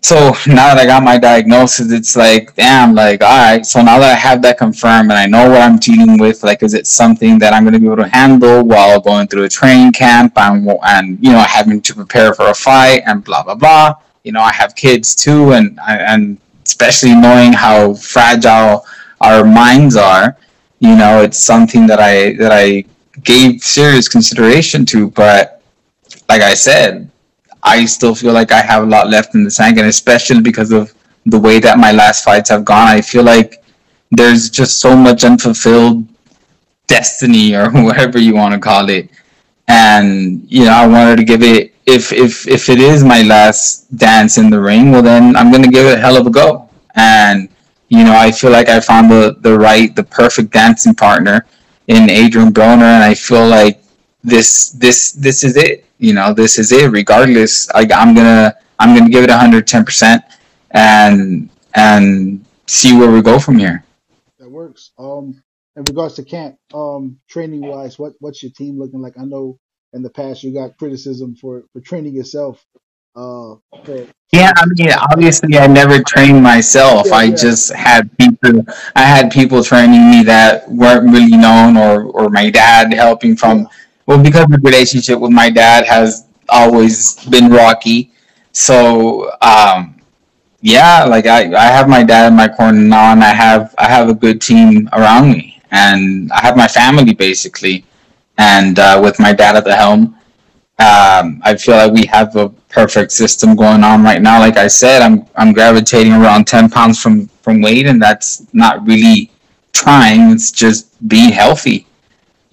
so 0.01 0.15
now 0.47 0.73
that 0.73 0.77
I 0.77 0.85
got 0.85 1.03
my 1.03 1.17
diagnosis, 1.17 1.91
it's 1.91 2.15
like, 2.15 2.55
damn, 2.55 2.93
like, 2.95 3.21
all 3.21 3.37
right. 3.37 3.65
So 3.65 3.81
now 3.81 3.99
that 3.99 4.15
I 4.15 4.15
have 4.15 4.41
that 4.43 4.57
confirmed 4.57 5.11
and 5.11 5.19
I 5.19 5.25
know 5.25 5.49
what 5.49 5.61
I'm 5.61 5.77
dealing 5.77 6.17
with, 6.17 6.43
like, 6.43 6.63
is 6.63 6.73
it 6.73 6.87
something 6.87 7.39
that 7.39 7.53
I'm 7.53 7.63
going 7.63 7.73
to 7.73 7.79
be 7.79 7.87
able 7.87 7.97
to 7.97 8.07
handle 8.07 8.63
while 8.63 9.01
going 9.01 9.27
through 9.27 9.43
a 9.43 9.49
training 9.49 9.93
camp 9.93 10.33
and, 10.37 10.69
and, 10.83 11.19
you 11.21 11.31
know, 11.31 11.39
having 11.39 11.81
to 11.81 11.93
prepare 11.93 12.33
for 12.33 12.47
a 12.47 12.53
fight 12.53 13.01
and 13.05 13.23
blah, 13.23 13.43
blah, 13.43 13.55
blah. 13.55 13.95
You 14.23 14.31
know, 14.33 14.41
I 14.41 14.53
have 14.53 14.75
kids 14.75 15.15
too. 15.15 15.53
And, 15.53 15.79
and 15.87 16.37
especially 16.65 17.15
knowing 17.15 17.53
how 17.53 17.93
fragile 17.95 18.85
our 19.21 19.43
minds 19.43 19.95
are, 19.95 20.37
you 20.79 20.95
know, 20.95 21.21
it's 21.21 21.39
something 21.39 21.87
that 21.87 21.99
I, 21.99 22.33
that 22.33 22.51
I 22.51 22.85
gave 23.23 23.63
serious 23.63 24.07
consideration 24.07 24.85
to, 24.85 25.09
but 25.09 25.56
like 26.29 26.41
I 26.41 26.53
said, 26.53 27.09
I 27.63 27.85
still 27.85 28.15
feel 28.15 28.33
like 28.33 28.51
I 28.51 28.61
have 28.61 28.83
a 28.83 28.85
lot 28.85 29.09
left 29.09 29.35
in 29.35 29.43
the 29.43 29.51
tank, 29.51 29.77
and 29.77 29.87
especially 29.87 30.41
because 30.41 30.71
of 30.71 30.93
the 31.25 31.39
way 31.39 31.59
that 31.59 31.77
my 31.77 31.91
last 31.91 32.23
fights 32.23 32.49
have 32.49 32.65
gone, 32.65 32.87
I 32.87 33.01
feel 33.01 33.23
like 33.23 33.63
there's 34.11 34.49
just 34.49 34.79
so 34.79 34.95
much 34.95 35.23
unfulfilled 35.23 36.05
destiny 36.87 37.55
or 37.59 37.69
whatever 37.71 38.19
you 38.19 38.35
want 38.35 38.53
to 38.53 38.59
call 38.59 38.89
it. 38.89 39.09
And 39.67 40.45
you 40.49 40.65
know, 40.65 40.71
I 40.71 40.87
wanted 40.87 41.17
to 41.17 41.25
give 41.25 41.43
it 41.43 41.73
if 41.85 42.13
if 42.13 42.47
if 42.47 42.69
it 42.69 42.79
is 42.79 43.03
my 43.03 43.21
last 43.23 43.95
dance 43.97 44.37
in 44.37 44.49
the 44.49 44.59
ring, 44.59 44.91
well 44.91 45.01
then 45.01 45.35
I'm 45.35 45.51
gonna 45.51 45.67
give 45.67 45.85
it 45.87 45.97
a 45.97 46.01
hell 46.01 46.17
of 46.17 46.27
a 46.27 46.31
go. 46.31 46.69
And 46.95 47.49
you 47.89 48.03
know, 48.03 48.15
I 48.15 48.31
feel 48.31 48.51
like 48.51 48.69
I 48.69 48.79
found 48.79 49.11
the 49.11 49.35
the 49.41 49.57
right, 49.57 49.93
the 49.95 50.03
perfect 50.03 50.51
dancing 50.51 50.95
partner 50.95 51.45
in 51.87 52.09
Adrian 52.09 52.53
Broner, 52.53 52.83
and 52.95 53.03
I 53.03 53.13
feel 53.13 53.47
like 53.47 53.81
this 54.23 54.71
this 54.71 55.11
this 55.13 55.43
is 55.43 55.57
it 55.57 55.86
you 55.99 56.13
know 56.13 56.33
this 56.33 56.59
is 56.59 56.71
it 56.71 56.91
regardless 56.91 57.69
like 57.73 57.91
i'm 57.93 58.15
gonna 58.15 58.53
i'm 58.79 58.95
gonna 58.97 59.09
give 59.09 59.23
it 59.23 59.29
110% 59.29 60.23
and 60.71 61.49
and 61.75 62.45
see 62.67 62.97
where 62.97 63.11
we 63.11 63.21
go 63.21 63.39
from 63.39 63.57
here 63.57 63.83
That 64.39 64.49
works. 64.51 64.91
Um, 64.99 65.43
in 65.77 65.85
regards 65.85 66.15
to 66.15 66.23
camp, 66.25 66.57
um, 66.73 67.19
training 67.29 67.65
wise, 67.65 67.99
what 67.99 68.13
what's 68.19 68.43
your 68.43 68.51
team 68.53 68.79
looking 68.79 69.01
like? 69.01 69.17
I 69.19 69.25
know 69.25 69.59
in 69.93 70.03
the 70.03 70.09
past 70.11 70.43
you 70.43 70.53
got 70.53 70.77
criticism 70.77 71.35
for 71.35 71.65
for 71.73 71.81
training 71.81 72.15
yourself. 72.15 72.65
Uh, 73.15 73.55
for 73.85 74.07
yeah 74.33 74.51
i 74.57 74.65
mean 74.77 74.91
obviously 75.11 75.57
i 75.57 75.67
never 75.67 76.03
trained 76.03 76.43
myself 76.43 77.07
yeah, 77.07 77.13
i 77.13 77.29
yeah, 77.29 77.35
just 77.35 77.73
had 77.73 78.15
people 78.17 78.61
i 78.95 79.03
had 79.03 79.31
people 79.31 79.63
training 79.63 80.11
me 80.11 80.23
that 80.23 80.69
weren't 80.71 81.11
really 81.11 81.37
known 81.37 81.77
or 81.77 82.03
or 82.05 82.29
my 82.29 82.49
dad 82.51 82.93
helping 82.93 83.35
yeah. 83.43 83.65
Well 84.07 84.21
because 84.21 84.47
the 84.47 84.59
relationship 84.63 85.19
with 85.19 85.31
my 85.31 85.49
dad 85.49 85.85
has 85.85 86.27
always 86.49 87.23
been 87.27 87.49
rocky 87.51 88.11
so 88.53 89.31
um 89.41 89.95
yeah, 90.61 91.05
like 91.05 91.27
I, 91.27 91.53
I 91.55 91.65
have 91.65 91.87
my 91.87 92.03
dad 92.03 92.27
in 92.27 92.35
my 92.35 92.47
corner 92.47 92.81
now, 92.81 93.13
and 93.13 93.23
I 93.23 93.33
have 93.33 93.75
I 93.77 93.87
have 93.87 94.09
a 94.09 94.13
good 94.13 94.41
team 94.41 94.89
around 94.93 95.31
me, 95.31 95.61
and 95.71 96.31
I 96.33 96.41
have 96.41 96.57
my 96.57 96.67
family 96.67 97.13
basically, 97.13 97.85
and 98.37 98.79
uh, 98.79 98.99
with 99.03 99.19
my 99.19 99.33
dad 99.33 99.55
at 99.55 99.65
the 99.65 99.75
helm, 99.75 100.17
um, 100.79 101.41
I 101.43 101.55
feel 101.57 101.75
like 101.77 101.93
we 101.93 102.05
have 102.07 102.35
a 102.35 102.49
perfect 102.69 103.11
system 103.11 103.55
going 103.55 103.83
on 103.83 104.03
right 104.03 104.21
now. 104.21 104.39
Like 104.39 104.57
I 104.57 104.67
said, 104.67 105.01
I'm 105.01 105.25
I'm 105.35 105.53
gravitating 105.53 106.13
around 106.13 106.47
ten 106.47 106.69
pounds 106.69 107.01
from 107.01 107.27
from 107.41 107.61
weight, 107.61 107.87
and 107.87 108.01
that's 108.01 108.45
not 108.53 108.85
really 108.85 109.31
trying. 109.73 110.31
It's 110.31 110.51
just 110.51 111.07
being 111.07 111.31
healthy. 111.31 111.86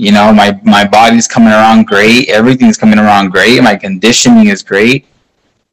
You 0.04 0.12
know, 0.12 0.34
my 0.34 0.60
my 0.64 0.86
body's 0.86 1.26
coming 1.26 1.48
around 1.48 1.86
great. 1.86 2.28
Everything's 2.28 2.76
coming 2.76 2.98
around 2.98 3.30
great. 3.30 3.62
My 3.62 3.74
conditioning 3.74 4.48
is 4.48 4.62
great. 4.62 5.06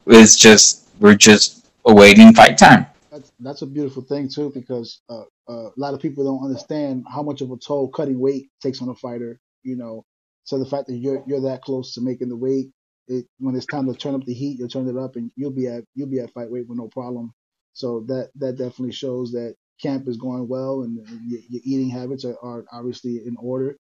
It's 0.08 0.38
just 0.38 0.88
we're 1.02 1.16
just 1.16 1.68
awaiting 1.84 2.34
fight 2.34 2.58
time. 2.58 2.86
That's 3.12 3.30
that's 3.42 3.62
a 3.62 3.68
beautiful 3.68 4.04
thing 4.04 4.30
too, 4.30 4.50
because 4.56 5.02
uh, 5.10 5.24
uh, 5.50 5.68
a 5.68 5.76
lot 5.76 5.94
of 5.94 6.00
people 6.00 6.24
don't 6.24 6.46
understand 6.46 7.04
how 7.14 7.22
much 7.22 7.42
of 7.42 7.52
a 7.52 7.58
toll 7.58 7.90
cutting 7.90 8.20
weight 8.22 8.50
takes 8.64 8.82
on 8.82 8.88
a 8.88 8.96
fighter. 8.96 9.38
You 9.64 9.76
know, 9.76 10.06
so 10.46 10.58
the 10.58 10.66
fact 10.66 10.88
that 10.88 10.96
you're 10.96 11.22
you're 11.28 11.42
that 11.42 11.62
close 11.62 11.94
to 11.96 12.02
making 12.02 12.30
the 12.30 12.38
weight, 12.38 12.68
it 13.10 13.26
when 13.40 13.54
it's 13.58 13.66
time 13.66 13.86
to 13.88 13.94
turn 13.94 14.16
up 14.16 14.24
the 14.24 14.34
heat, 14.34 14.60
you'll 14.60 14.70
turn 14.70 14.88
it 14.88 14.96
up, 14.96 15.18
and 15.18 15.30
you'll 15.36 15.52
be 15.52 15.68
at 15.68 15.84
you'll 15.94 16.08
be 16.08 16.22
at 16.22 16.32
fight 16.32 16.50
weight 16.50 16.70
with 16.70 16.78
no 16.78 16.88
problem. 16.88 17.34
So 17.74 18.06
that 18.08 18.30
that 18.36 18.54
definitely 18.54 18.94
shows 18.94 19.34
that 19.34 19.56
camp 19.82 20.08
is 20.08 20.16
going 20.16 20.48
well, 20.48 20.84
and 20.84 20.96
your, 21.28 21.42
your 21.50 21.62
eating 21.66 21.90
habits 21.90 22.24
are, 22.24 22.38
are 22.42 22.64
obviously 22.72 23.18
in 23.28 23.36
order. 23.38 23.76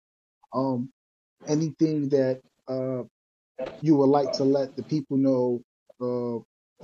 Um, 0.53 0.91
anything 1.47 2.09
that 2.09 2.41
uh 2.67 3.03
you 3.81 3.95
would 3.97 4.09
like 4.09 4.31
to 4.33 4.43
let 4.43 4.75
the 4.75 4.83
people 4.83 5.17
know, 5.17 5.61
uh, 6.01 6.39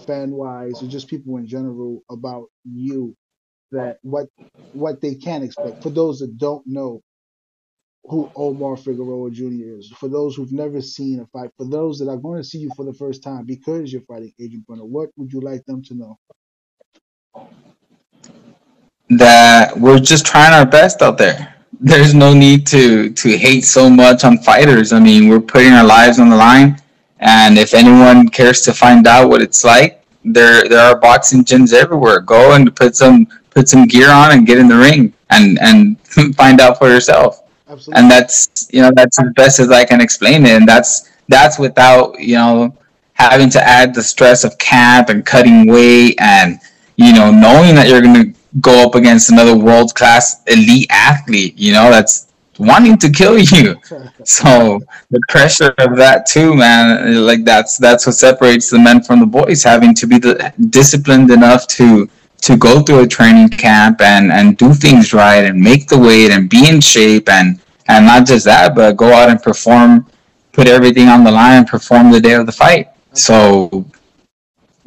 fan 0.05 0.31
wise, 0.31 0.81
or 0.83 0.87
just 0.87 1.09
people 1.09 1.37
in 1.37 1.47
general 1.47 2.03
about 2.09 2.47
you 2.65 3.15
that 3.71 3.97
what 4.03 4.27
what 4.73 5.01
they 5.01 5.15
can 5.15 5.43
expect 5.43 5.81
for 5.83 5.89
those 5.89 6.19
that 6.19 6.37
don't 6.37 6.65
know 6.67 7.01
who 8.05 8.31
Omar 8.35 8.77
Figueroa 8.77 9.31
Jr. 9.31 9.77
is, 9.79 9.91
for 9.91 10.09
those 10.09 10.35
who've 10.35 10.53
never 10.53 10.81
seen 10.81 11.19
a 11.19 11.25
fight, 11.27 11.51
for 11.57 11.65
those 11.67 11.99
that 11.99 12.09
are 12.09 12.17
going 12.17 12.39
to 12.41 12.43
see 12.47 12.59
you 12.59 12.71
for 12.75 12.85
the 12.85 12.93
first 12.93 13.23
time 13.23 13.45
because 13.45 13.91
you're 13.93 14.01
fighting 14.03 14.33
Adrian 14.39 14.65
Broner, 14.69 14.87
what 14.87 15.09
would 15.17 15.33
you 15.33 15.41
like 15.41 15.65
them 15.65 15.83
to 15.83 15.95
know? 15.95 16.17
that 19.09 19.77
we're 19.79 19.99
just 19.99 20.25
trying 20.25 20.53
our 20.53 20.65
best 20.65 21.01
out 21.01 21.17
there. 21.17 21.56
There's 21.79 22.13
no 22.15 22.33
need 22.33 22.65
to 22.67 23.11
to 23.11 23.37
hate 23.37 23.61
so 23.61 23.89
much 23.89 24.23
on 24.23 24.39
fighters. 24.39 24.93
I 24.93 24.99
mean, 24.99 25.29
we're 25.29 25.39
putting 25.39 25.73
our 25.73 25.85
lives 25.85 26.19
on 26.19 26.29
the 26.29 26.35
line, 26.35 26.81
and 27.19 27.57
if 27.57 27.73
anyone 27.73 28.29
cares 28.29 28.61
to 28.61 28.73
find 28.73 29.05
out 29.05 29.29
what 29.29 29.41
it's 29.41 29.63
like, 29.63 30.03
there 30.25 30.67
there 30.67 30.79
are 30.79 30.99
boxing 30.99 31.43
gyms 31.43 31.73
everywhere. 31.73 32.19
Go 32.21 32.53
and 32.53 32.75
put 32.75 32.95
some 32.95 33.27
put 33.51 33.69
some 33.69 33.85
gear 33.85 34.09
on 34.09 34.31
and 34.31 34.47
get 34.47 34.57
in 34.57 34.67
the 34.67 34.75
ring 34.77 35.13
and 35.29 35.59
and 35.61 35.99
find 36.35 36.59
out 36.59 36.79
for 36.79 36.89
yourself. 36.89 37.43
Absolutely. 37.69 38.01
And 38.01 38.11
that's 38.11 38.67
you 38.71 38.81
know 38.81 38.91
that's 38.95 39.19
as 39.19 39.31
best 39.35 39.59
as 39.59 39.69
I 39.71 39.85
can 39.85 40.01
explain 40.01 40.45
it, 40.45 40.51
and 40.51 40.67
that's 40.67 41.11
that's 41.27 41.59
without 41.59 42.19
you 42.19 42.35
know 42.35 42.75
having 43.13 43.49
to 43.51 43.61
add 43.61 43.93
the 43.93 44.03
stress 44.03 44.43
of 44.43 44.57
camp 44.57 45.09
and 45.09 45.25
cutting 45.25 45.67
weight 45.67 46.15
and 46.19 46.59
you 46.95 47.13
know 47.13 47.31
knowing 47.31 47.75
that 47.75 47.87
you're 47.87 48.01
going 48.01 48.33
to 48.33 48.36
go 48.61 48.85
up 48.85 48.95
against 48.95 49.29
another 49.29 49.55
world 49.55 49.93
class 49.95 50.43
elite 50.47 50.87
athlete 50.89 51.57
you 51.57 51.73
know 51.73 51.89
that's 51.89 52.27
wanting 52.59 52.97
to 52.97 53.09
kill 53.09 53.37
you. 53.37 53.75
So 54.23 54.81
the 55.09 55.21
pressure 55.29 55.73
of 55.77 55.95
that 55.95 56.25
too 56.25 56.53
man 56.53 57.25
like 57.25 57.45
that's 57.45 57.77
that's 57.77 58.05
what 58.05 58.15
separates 58.15 58.69
the 58.69 58.77
men 58.77 59.01
from 59.01 59.21
the 59.21 59.25
boys 59.25 59.63
having 59.63 59.93
to 59.95 60.05
be 60.05 60.17
the, 60.17 60.53
disciplined 60.69 61.31
enough 61.31 61.65
to 61.77 62.09
to 62.41 62.57
go 62.57 62.81
through 62.81 63.03
a 63.03 63.07
training 63.07 63.47
camp 63.47 64.01
and 64.01 64.33
and 64.33 64.57
do 64.57 64.73
things 64.73 65.13
right 65.13 65.45
and 65.45 65.57
make 65.57 65.87
the 65.87 65.97
weight 65.97 66.31
and 66.31 66.49
be 66.49 66.67
in 66.67 66.81
shape 66.81 67.29
and 67.29 67.61
and 67.87 68.05
not 68.05 68.27
just 68.27 68.43
that 68.45 68.75
but 68.75 68.97
go 68.97 69.13
out 69.13 69.29
and 69.29 69.41
perform 69.41 70.05
put 70.51 70.67
everything 70.67 71.07
on 71.07 71.23
the 71.23 71.31
line 71.31 71.59
and 71.59 71.67
perform 71.67 72.11
the 72.11 72.19
day 72.19 72.33
of 72.33 72.45
the 72.45 72.51
fight. 72.51 72.89
So 73.13 73.69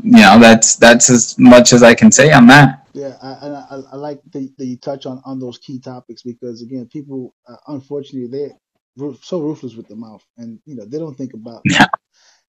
you 0.02 0.20
know 0.20 0.38
that's 0.38 0.76
that's 0.76 1.08
as 1.08 1.38
much 1.38 1.72
as 1.72 1.82
i 1.82 1.94
can 1.94 2.10
say 2.10 2.32
on 2.32 2.46
that 2.46 2.79
Yeah, 2.94 3.16
I, 3.22 3.32
and 3.46 3.56
I, 3.56 3.82
I 3.92 3.96
like 3.96 4.20
that 4.32 4.54
that 4.58 4.66
you 4.66 4.76
touch 4.76 5.06
on, 5.06 5.22
on 5.24 5.38
those 5.38 5.58
key 5.58 5.78
topics 5.78 6.22
because 6.22 6.62
again, 6.62 6.88
people 6.88 7.34
uh, 7.48 7.56
unfortunately 7.68 8.28
they're 8.28 9.14
so 9.22 9.40
ruthless 9.40 9.76
with 9.76 9.88
the 9.88 9.96
mouth, 9.96 10.24
and 10.38 10.60
you 10.66 10.74
know 10.74 10.84
they 10.86 10.98
don't 10.98 11.16
think 11.16 11.34
about 11.34 11.66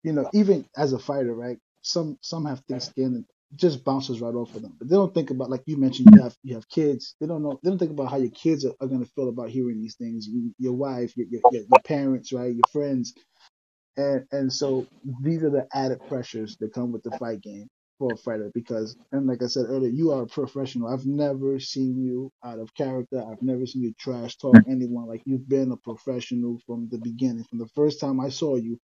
you 0.05 0.13
know 0.13 0.29
even 0.35 0.67
as 0.77 0.93
a 0.93 0.99
fighter, 0.99 1.35
right? 1.35 1.59
Some 1.83 2.19
some 2.23 2.47
have 2.47 2.63
thick 2.69 2.83
skin, 2.83 3.07
and 3.07 3.25
just 3.57 3.85
bounces 3.85 4.21
right 4.21 4.35
off 4.35 4.55
of 4.57 4.63
them. 4.63 4.75
But 4.79 4.89
they 4.89 4.97
don't 4.97 5.15
think 5.15 5.31
about 5.31 5.51
like 5.51 5.63
you 5.67 5.77
mentioned, 5.79 6.11
you 6.15 6.23
have 6.23 6.37
you 6.43 6.55
have 6.55 6.69
kids. 6.69 7.17
They 7.21 7.27
don't 7.27 7.43
know. 7.43 7.59
They 7.63 7.71
don't 7.71 7.79
think 7.79 7.93
about 7.93 8.11
how 8.11 8.19
your 8.19 8.31
kids 8.33 8.65
are, 8.67 8.75
are 8.81 8.89
going 8.89 9.05
to 9.05 9.11
feel 9.13 9.29
about 9.31 9.51
hearing 9.51 9.81
these 9.81 9.97
things. 9.97 10.27
You, 10.29 10.55
your 10.59 10.75
wife, 10.75 11.17
your, 11.17 11.29
your 11.31 11.43
your 11.53 11.81
parents, 11.81 12.33
right? 12.33 12.55
Your 12.55 12.67
friends, 12.73 13.15
and 13.97 14.27
and 14.33 14.53
so 14.53 14.89
these 15.23 15.43
are 15.45 15.51
the 15.51 15.67
added 15.75 16.05
pressures 16.07 16.57
that 16.61 16.75
come 16.75 16.93
with 16.93 17.03
the 17.05 17.13
fight 17.13 17.43
game 17.43 17.69
for 17.99 18.15
a 18.15 18.17
fighter. 18.17 18.51
Because 18.55 18.97
and 19.13 19.27
like 19.27 19.43
I 19.43 19.47
said 19.47 19.67
earlier, 19.69 19.91
you 19.91 20.13
are 20.13 20.23
a 20.23 20.27
professional. 20.29 20.89
I've 20.89 21.07
never 21.07 21.59
seen 21.61 21.99
you 22.05 22.33
out 22.45 22.59
of 22.61 22.75
character. 22.75 23.23
I've 23.23 23.43
never 23.43 23.67
seen 23.67 23.83
you 23.83 23.95
trash 23.99 24.37
talk 24.39 24.63
anyone. 24.69 25.07
Like 25.07 25.23
you've 25.27 25.49
been 25.49 25.73
a 25.73 25.77
professional 25.77 26.59
from 26.67 26.89
the 26.91 26.99
beginning. 26.99 27.45
From 27.45 27.59
the 27.59 27.69
first 27.75 28.01
time 28.01 28.21
I 28.21 28.31
saw 28.31 28.57
you, 28.57 28.79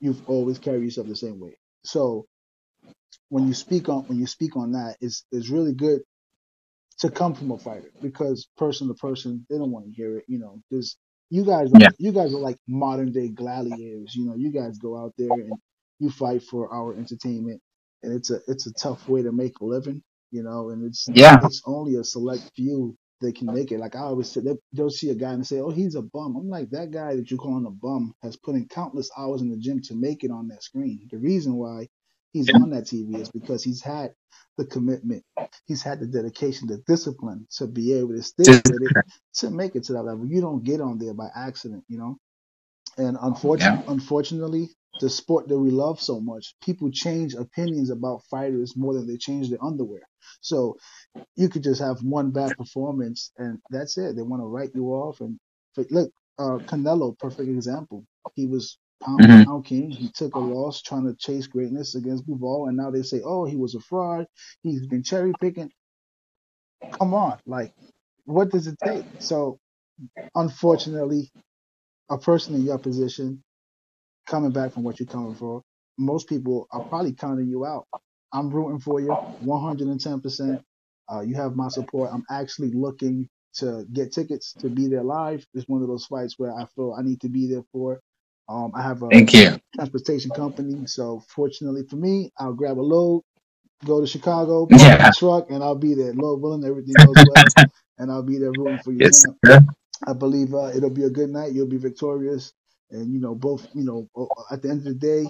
you've 0.00 0.28
always 0.28 0.58
carried 0.58 0.84
yourself 0.84 1.08
the 1.08 1.16
same 1.16 1.40
way. 1.40 1.56
So 1.84 2.26
when 3.30 3.46
you 3.48 3.54
speak 3.54 3.88
on 3.88 4.04
when 4.04 4.18
you 4.18 4.26
speak 4.26 4.56
on 4.56 4.72
that, 4.72 4.96
it's 5.00 5.24
it's 5.32 5.50
really 5.50 5.74
good 5.74 6.02
to 7.00 7.10
come 7.10 7.34
from 7.34 7.50
a 7.52 7.58
fighter 7.58 7.90
because 8.02 8.48
person 8.56 8.88
to 8.88 8.94
person 8.94 9.46
they 9.50 9.58
don't 9.58 9.72
want 9.72 9.86
to 9.86 9.92
hear 9.92 10.18
it. 10.18 10.24
You 10.28 10.38
know, 10.38 10.60
because 10.70 10.96
you 11.30 11.44
guys 11.44 11.72
are, 11.74 11.80
Yeah. 11.80 11.90
you 11.98 12.12
guys 12.12 12.34
are 12.34 12.38
like 12.40 12.58
modern 12.68 13.12
day 13.12 13.28
gladiators. 13.28 14.14
You 14.14 14.26
know, 14.26 14.36
you 14.36 14.52
guys 14.52 14.78
go 14.78 14.98
out 14.98 15.14
there 15.18 15.40
and 15.40 15.60
you 16.00 16.10
fight 16.10 16.42
for 16.44 16.72
our 16.74 16.96
entertainment, 16.96 17.60
and 18.02 18.14
it's 18.14 18.30
a 18.30 18.40
it's 18.48 18.66
a 18.66 18.74
tough 18.74 19.08
way 19.08 19.22
to 19.22 19.32
make 19.32 19.60
a 19.60 19.66
living. 19.66 20.02
You 20.32 20.44
know, 20.44 20.70
and 20.70 20.84
it's 20.86 21.10
Yeah. 21.14 21.40
it's 21.42 21.62
only 21.66 21.96
a 21.96 22.04
select 22.04 22.50
few 22.56 22.96
that 23.22 23.36
can 23.36 23.52
make 23.52 23.72
it. 23.72 23.80
Like 23.80 23.96
I 23.96 24.00
always 24.00 24.30
say, 24.32 24.40
they, 24.42 24.56
they'll 24.72 24.90
see 24.90 25.10
a 25.10 25.16
guy 25.16 25.32
and 25.34 25.46
say, 25.46 25.60
"Oh, 25.60 25.70
he's 25.70 25.96
a 25.96 26.02
bum." 26.02 26.36
I'm 26.36 26.48
like, 26.50 26.70
that 26.70 26.90
guy 26.92 27.16
that 27.16 27.30
you're 27.30 27.38
calling 27.38 27.66
a 27.66 27.70
bum 27.70 28.14
has 28.22 28.36
put 28.36 28.56
in 28.56 28.68
countless 28.68 29.10
hours 29.18 29.42
in 29.42 29.50
the 29.50 29.58
gym 29.58 29.80
to 29.84 29.94
make 29.96 30.24
it 30.24 30.30
on 30.32 30.48
that 30.48 30.62
screen. 30.64 31.08
The 31.10 31.18
reason 31.18 31.56
why 31.56 31.88
he's 32.32 32.50
Yeah. 32.50 32.54
on 32.54 32.70
that 32.70 32.84
TV 32.86 33.20
is 33.20 33.30
because 33.30 33.64
he's 33.64 33.82
had 33.82 34.12
the 34.58 34.66
commitment, 34.66 35.24
he's 35.66 35.82
had 35.82 36.00
the 36.00 36.06
dedication, 36.06 36.68
the 36.68 36.78
discipline 36.88 37.46
to 37.58 37.66
be 37.68 37.94
able 37.94 38.14
to 38.16 38.22
stick 38.22 38.54
with 38.66 38.82
it 38.82 38.94
to 39.36 39.50
make 39.50 39.76
it 39.76 39.84
to 39.84 39.94
that 39.94 40.04
level. 40.04 40.26
You 40.26 40.40
don't 40.40 40.64
get 40.64 40.80
on 40.80 40.98
there 40.98 41.14
by 41.14 41.28
accident, 41.36 41.84
you 41.88 41.98
know. 41.98 42.18
And 42.98 43.18
yeah. 43.56 43.76
unfortunately, 43.76 43.84
unfortunately, 43.88 44.70
the 45.00 45.10
sport 45.10 45.48
that 45.48 45.58
we 45.58 45.70
love 45.70 46.00
so 46.00 46.20
much, 46.20 46.54
people 46.62 46.90
change 46.90 47.34
opinions 47.34 47.90
about 47.90 48.24
fighters 48.30 48.76
more 48.76 48.94
than 48.94 49.06
they 49.06 49.16
change 49.18 49.50
their 49.50 49.64
underwear. 49.64 50.02
So 50.40 50.76
you 51.36 51.48
could 51.48 51.62
just 51.62 51.80
have 51.80 51.98
one 52.02 52.30
bad 52.30 52.56
performance 52.56 53.32
and 53.38 53.58
that's 53.70 53.96
it. 53.98 54.16
They 54.16 54.22
want 54.22 54.42
to 54.42 54.46
write 54.46 54.70
you 54.74 54.86
off. 54.88 55.20
And 55.20 55.38
look, 55.90 56.10
uh, 56.38 56.58
Canelo, 56.68 57.18
perfect 57.18 57.48
example. 57.48 58.04
He 58.34 58.46
was 58.46 58.78
pound 59.02 59.26
for 59.26 59.36
hmm 59.36 59.42
pound 59.46 59.64
king. 59.66 59.90
He 59.90 60.10
took 60.10 60.34
a 60.34 60.40
loss 60.40 60.82
trying 60.82 61.06
to 61.06 61.14
chase 61.16 61.46
greatness 61.46 61.94
against 61.94 62.26
Bivol, 62.28 62.68
and 62.68 62.76
now 62.76 62.90
they 62.90 63.02
say, 63.02 63.20
oh, 63.24 63.44
he 63.44 63.56
was 63.56 63.74
a 63.74 63.80
fraud. 63.80 64.26
He's 64.62 64.86
been 64.86 65.02
cherry 65.02 65.34
picking. 65.34 65.70
Come 67.00 67.14
on, 67.14 67.38
like, 67.46 67.74
what 68.26 68.50
does 68.50 68.66
it 68.68 68.78
take? 68.84 69.06
So, 69.18 69.58
unfortunately, 70.34 71.32
a 72.10 72.18
person 72.18 72.54
in 72.56 72.64
your 72.64 72.78
position 72.78 73.42
coming 74.26 74.52
back 74.52 74.72
from 74.72 74.84
what 74.84 75.00
you're 75.00 75.06
coming 75.08 75.34
for, 75.34 75.62
most 75.98 76.28
people 76.28 76.68
are 76.72 76.82
probably 76.82 77.14
counting 77.14 77.48
you 77.48 77.66
out. 77.66 77.86
I'm 78.32 78.50
rooting 78.50 78.80
for 78.80 79.00
you 79.00 79.18
110%. 79.44 80.60
Uh, 81.12 81.20
you 81.22 81.36
have 81.36 81.56
my 81.56 81.68
support. 81.68 82.10
I'm 82.12 82.24
actually 82.30 82.72
looking 82.72 83.28
to 83.56 83.86
get 83.92 84.12
tickets 84.12 84.54
to 84.60 84.70
be 84.70 84.88
there 84.88 85.04
live. 85.04 85.46
It's 85.54 85.68
one 85.68 85.82
of 85.82 85.88
those 85.88 86.06
fights 86.06 86.36
where 86.38 86.54
I 86.54 86.66
feel 86.76 86.94
I 86.98 87.02
need 87.02 87.20
to 87.22 87.28
be 87.30 87.48
there 87.48 87.64
for. 87.72 88.00
Um, 88.48 88.72
I 88.76 88.82
have 88.82 89.02
a 89.02 89.12
Thank 89.12 89.34
you. 89.34 89.60
transportation 89.76 90.32
company, 90.32 90.86
so 90.86 91.22
fortunately 91.34 91.84
for 91.88 91.96
me, 91.96 92.32
I'll 92.38 92.54
grab 92.54 92.78
a 92.78 92.82
load, 92.82 93.22
go 93.84 94.00
to 94.00 94.06
Chicago, 94.06 94.66
park 94.66 94.96
Yeah. 94.96 94.98
my 94.98 95.10
truck, 95.10 95.50
and 95.50 95.62
I'll 95.64 95.76
be 95.76 95.94
there. 95.94 96.14
Lord 96.14 96.42
willing, 96.42 96.64
everything 96.64 96.98
goes 97.00 97.22
well, 97.22 97.54
and 97.98 98.10
I'll 98.12 98.22
be 98.24 98.38
there 98.38 98.52
rooting 98.52 98.80
for 98.80 98.92
you, 98.92 99.00
Yes, 99.00 99.26
I 100.06 100.14
believe 100.14 100.54
uh, 100.54 100.72
it'll 100.76 100.90
be 100.90 101.04
a 101.04 101.10
good 101.10 101.30
night. 101.30 101.52
You'll 101.52 101.68
be 101.68 101.78
victorious, 101.78 102.52
and 102.90 103.12
you 103.12 103.20
know 103.20 103.34
both. 103.34 103.68
You 103.74 103.84
know, 103.84 104.28
at 104.50 104.62
the 104.62 104.70
end 104.70 104.80
of 104.80 104.84
the 104.86 104.94
day, 104.94 105.26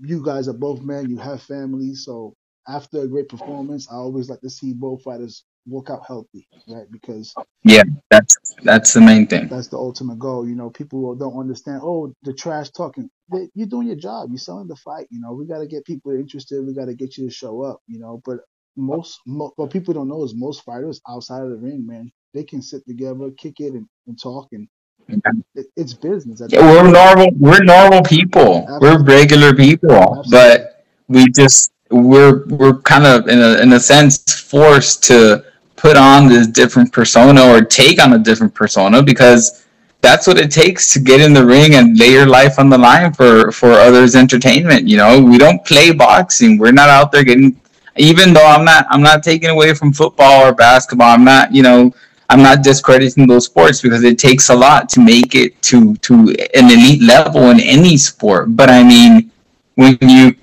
you 0.00 0.24
guys 0.24 0.48
are 0.48 0.54
both 0.54 0.82
men. 0.82 1.10
You 1.10 1.18
have 1.18 1.42
families, 1.42 2.04
so 2.04 2.34
after 2.68 3.02
a 3.02 3.08
great 3.08 3.28
performance, 3.28 3.88
I 3.90 3.96
always 3.96 4.30
like 4.30 4.40
to 4.42 4.50
see 4.50 4.74
both 4.74 5.02
fighters 5.02 5.44
walk 5.66 5.90
out 5.90 6.04
healthy, 6.06 6.48
right? 6.68 6.86
Because 6.90 7.36
Yeah. 7.64 7.84
That's 8.10 8.36
that's 8.64 8.94
the 8.94 9.00
main 9.00 9.26
thing. 9.26 9.48
that's 9.48 9.68
the 9.68 9.78
ultimate 9.78 10.18
goal. 10.18 10.48
You 10.48 10.56
know, 10.56 10.70
people 10.70 11.14
don't 11.16 11.38
understand. 11.38 11.80
Oh, 11.84 12.14
the 12.22 12.34
trash 12.34 12.70
talking. 12.70 13.10
You're 13.54 13.68
doing 13.68 13.88
your 13.88 13.96
job. 13.96 14.30
You're 14.30 14.38
selling 14.38 14.68
the 14.68 14.76
fight. 14.76 15.06
You 15.10 15.20
know, 15.20 15.32
we 15.34 15.46
got 15.46 15.60
to 15.60 15.66
get 15.68 15.84
people 15.86 16.12
interested. 16.12 16.66
We 16.66 16.74
got 16.74 16.86
to 16.86 16.94
get 16.94 17.18
you 17.18 17.28
to 17.28 17.34
show 17.34 17.62
up. 17.62 17.80
You 17.88 18.00
know, 18.00 18.22
but 18.24 18.38
most, 18.76 19.20
mo- 19.26 19.52
what 19.56 19.70
people 19.72 19.94
don't 19.94 20.08
know 20.08 20.24
is 20.24 20.34
most 20.34 20.64
fighters 20.64 21.00
outside 21.08 21.42
of 21.42 21.50
the 21.50 21.56
ring, 21.56 21.86
man, 21.86 22.10
they 22.34 22.44
can 22.44 22.62
sit 22.62 22.86
together, 22.86 23.30
kick 23.36 23.60
it, 23.60 23.74
and, 23.74 23.86
and 24.06 24.20
talk, 24.20 24.48
and. 24.52 24.68
It, 25.08 25.66
it's 25.76 25.94
business 25.94 26.40
Yeah, 26.48 26.60
the 26.60 26.78
end 26.78 26.78
of 26.78 26.84
we're 26.84 26.92
normal. 26.92 27.30
We're 27.38 27.64
normal 27.64 28.02
people. 28.02 28.66
We're 28.80 29.02
regular 29.02 29.54
people, 29.54 29.90
absolutely. 29.90 30.30
but 30.30 30.84
we 31.08 31.26
just 31.30 31.72
we're 31.90 32.46
we're 32.46 32.78
kind 32.80 33.06
of 33.06 33.28
in 33.28 33.40
a 33.40 33.60
in 33.60 33.72
a 33.72 33.80
sense 33.80 34.40
forced 34.40 35.02
to 35.04 35.44
put 35.76 35.96
on 35.96 36.28
this 36.28 36.46
different 36.46 36.92
persona 36.92 37.42
or 37.42 37.62
take 37.62 38.00
on 38.02 38.12
a 38.12 38.18
different 38.18 38.54
persona 38.54 39.02
because 39.02 39.66
that's 40.02 40.26
what 40.26 40.38
it 40.38 40.50
takes 40.50 40.92
to 40.92 41.00
get 41.00 41.20
in 41.20 41.32
the 41.32 41.44
ring 41.44 41.74
and 41.74 41.98
lay 41.98 42.10
your 42.10 42.26
life 42.26 42.58
on 42.58 42.68
the 42.68 42.78
line 42.78 43.12
for 43.12 43.50
for 43.52 43.72
others' 43.72 44.14
entertainment. 44.14 44.88
You 44.88 44.96
know, 44.96 45.22
we 45.22 45.38
don't 45.38 45.64
play 45.64 45.92
boxing. 45.92 46.58
We're 46.58 46.72
not 46.72 46.88
out 46.88 47.12
there 47.12 47.24
getting. 47.24 47.60
Even 47.96 48.32
though 48.32 48.46
I'm 48.46 48.64
not, 48.64 48.86
I'm 48.88 49.02
not 49.02 49.22
taking 49.22 49.50
away 49.50 49.74
from 49.74 49.92
football 49.92 50.46
or 50.46 50.54
basketball. 50.54 51.10
I'm 51.10 51.24
not, 51.24 51.52
you 51.52 51.62
know, 51.62 51.92
I'm 52.30 52.42
not 52.42 52.62
discrediting 52.62 53.26
those 53.26 53.46
sports 53.46 53.82
because 53.82 54.04
it 54.04 54.16
takes 54.16 54.50
a 54.50 54.54
lot 54.54 54.88
to 54.90 55.00
make 55.00 55.34
it 55.34 55.60
to 55.62 55.96
to 55.96 56.14
an 56.54 56.70
elite 56.70 57.02
level 57.02 57.50
in 57.50 57.58
any 57.58 57.96
sport. 57.96 58.56
But 58.56 58.70
I 58.70 58.84
mean, 58.84 59.32
when 59.74 59.98
you 60.00 60.36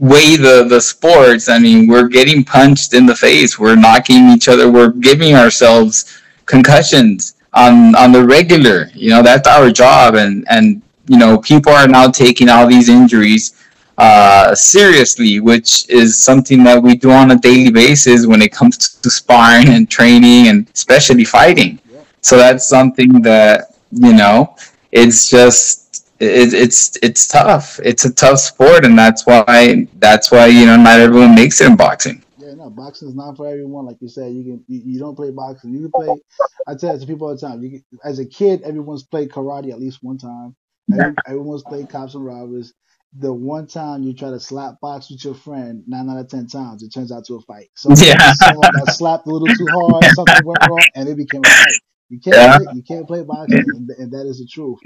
weigh 0.00 0.34
the 0.34 0.66
the 0.68 0.80
sports, 0.80 1.48
I 1.48 1.60
mean, 1.60 1.86
we're 1.86 2.08
getting 2.08 2.42
punched 2.42 2.94
in 2.94 3.06
the 3.06 3.14
face, 3.14 3.60
we're 3.60 3.76
knocking 3.76 4.28
each 4.30 4.48
other, 4.48 4.68
we're 4.68 4.90
giving 4.90 5.36
ourselves 5.36 6.20
concussions 6.46 7.36
on 7.54 7.94
on 7.94 8.10
the 8.10 8.24
regular. 8.26 8.90
You 8.92 9.10
know, 9.10 9.22
that's 9.22 9.46
our 9.46 9.70
job, 9.70 10.16
and 10.16 10.44
and 10.50 10.82
you 11.06 11.16
know, 11.16 11.38
people 11.38 11.72
are 11.72 11.86
now 11.86 12.10
taking 12.10 12.48
all 12.48 12.66
these 12.66 12.88
injuries 12.88 13.54
uh, 13.98 14.54
seriously, 14.54 15.40
which 15.40 15.88
is 15.90 16.16
something 16.16 16.62
that 16.64 16.80
we 16.80 16.94
do 16.94 17.10
on 17.10 17.32
a 17.32 17.36
daily 17.36 17.70
basis 17.70 18.26
when 18.26 18.40
it 18.40 18.52
comes 18.52 18.78
to 18.78 19.10
sparring 19.10 19.68
and 19.70 19.90
training, 19.90 20.48
and 20.48 20.70
especially 20.74 21.24
fighting. 21.24 21.80
Yep. 21.90 22.06
So 22.20 22.36
that's 22.38 22.68
something 22.68 23.20
that 23.22 23.74
you 23.90 24.12
know, 24.12 24.56
it's 24.92 25.28
just 25.28 26.12
it, 26.20 26.54
it's 26.54 26.96
it's 27.02 27.26
tough. 27.26 27.80
It's 27.82 28.04
a 28.04 28.12
tough 28.12 28.38
sport, 28.38 28.84
and 28.84 28.98
that's 28.98 29.26
why 29.26 29.88
that's 29.98 30.30
why 30.30 30.46
you 30.46 30.66
know 30.66 30.76
not 30.76 31.00
everyone 31.00 31.34
makes 31.34 31.60
it 31.60 31.66
in 31.66 31.76
boxing. 31.76 32.22
Yeah, 32.38 32.54
no, 32.54 32.70
boxing 32.70 33.08
is 33.08 33.14
not 33.14 33.36
for 33.36 33.48
everyone. 33.48 33.86
Like 33.86 33.96
you 34.00 34.08
said, 34.08 34.32
you 34.32 34.44
can 34.44 34.64
you, 34.68 34.82
you 34.84 34.98
don't 34.98 35.16
play 35.16 35.30
boxing. 35.30 35.72
You 35.72 35.82
can 35.82 35.92
play. 35.92 36.20
I 36.66 36.74
tell 36.74 36.94
it 36.94 37.00
to 37.00 37.06
people 37.06 37.28
all 37.28 37.34
the 37.34 37.40
time. 37.40 37.62
You 37.62 37.70
can, 37.70 37.84
as 38.04 38.18
a 38.18 38.26
kid, 38.26 38.62
everyone's 38.62 39.04
played 39.04 39.30
karate 39.30 39.72
at 39.72 39.80
least 39.80 39.98
one 40.02 40.18
time. 40.18 40.54
Every, 40.92 41.14
everyone's 41.26 41.62
played 41.62 41.88
cops 41.88 42.14
and 42.14 42.24
robbers. 42.24 42.72
The 43.16 43.32
one 43.32 43.66
time 43.66 44.04
you 44.04 44.14
try 44.14 44.30
to 44.30 44.40
slap 44.40 44.80
box 44.80 45.10
with 45.10 45.24
your 45.24 45.34
friend, 45.34 45.82
nine 45.86 46.08
out 46.10 46.18
of 46.18 46.28
ten 46.28 46.46
times, 46.46 46.82
it 46.82 46.90
turns 46.94 47.12
out 47.12 47.24
to 47.26 47.36
a 47.36 47.40
fight. 47.42 47.70
Someone, 47.76 48.06
Yeah. 48.06 48.32
someone 48.32 48.70
slapped 48.86 49.26
a 49.26 49.30
little 49.30 49.50
too 49.50 49.68
hard, 49.70 50.08
something 50.10 50.44
went 50.44 50.62
wrong, 50.62 50.88
and 50.94 51.08
it 51.08 51.16
became 51.16 51.44
a 51.44 51.50
fight. 51.50 51.80
You 52.10 52.20
can't 52.20 52.44
Yeah. 52.44 52.52
play, 52.52 52.68
you 52.70 52.82
can't 52.82 53.06
play 53.08 53.22
boxing, 53.24 53.72
and, 53.74 53.90
and 53.90 54.12
that 54.12 54.26
is 54.28 54.38
the 54.38 54.46
truth. 54.46 54.78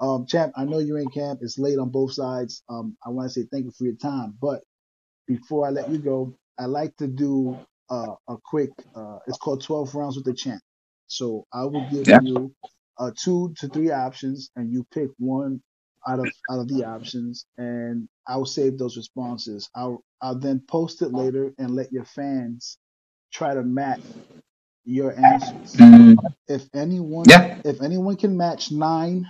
Um, 0.00 0.26
champ, 0.26 0.52
I 0.56 0.64
know 0.64 0.78
you're 0.78 0.98
in 1.00 1.10
camp. 1.10 1.40
It's 1.42 1.58
late 1.58 1.78
on 1.78 1.90
both 1.90 2.12
sides. 2.12 2.62
Um, 2.68 2.96
I 3.06 3.10
want 3.10 3.30
to 3.32 3.40
say 3.40 3.48
thank 3.50 3.64
you 3.66 3.72
for 3.72 3.84
your 3.84 3.96
time, 3.96 4.36
but 4.40 4.62
before 5.28 5.66
I 5.66 5.70
let 5.70 5.90
you 5.90 5.98
go, 5.98 6.36
I 6.58 6.66
like 6.66 6.96
to 6.98 7.08
do 7.08 7.58
uh, 7.90 8.14
a 8.28 8.36
quick. 8.44 8.70
Uh, 8.96 9.18
it's 9.28 9.38
called 9.38 9.62
12 9.64 9.94
rounds 9.96 10.16
with 10.16 10.26
the 10.26 10.34
champ. 10.34 10.62
So 11.08 11.46
I 11.54 11.64
will 11.64 11.82
give 11.82 12.08
Yeah. 12.08 12.20
you 12.20 12.54
uh, 12.98 13.12
two 13.18 13.54
to 13.60 13.68
three 13.68 13.92
options, 13.92 14.50
and 14.56 14.72
you 14.72 14.86
pick 14.94 15.10
one 15.18 15.62
out 16.08 16.20
of 16.20 16.32
out 16.50 16.60
of 16.60 16.68
the 16.68 16.84
options, 16.84 17.46
and 17.58 18.08
I'll 18.28 18.46
save 18.46 18.78
those 18.78 18.98
responses. 18.98 19.70
I'll 19.76 20.04
I'll 20.22 20.40
then 20.40 20.62
post 20.68 21.02
it 21.02 21.12
later 21.14 21.54
and 21.58 21.72
let 21.76 21.92
your 21.92 22.06
fans 22.06 22.78
try 23.32 23.54
to 23.54 23.64
match 23.64 24.02
your 24.84 25.18
answers. 25.18 25.76
Mm, 25.76 26.18
If 26.48 26.64
anyone 26.74 27.26
yeah. 27.30 27.62
if 27.64 27.82
anyone 27.82 28.16
can 28.16 28.36
match 28.36 28.72
nine 28.72 29.26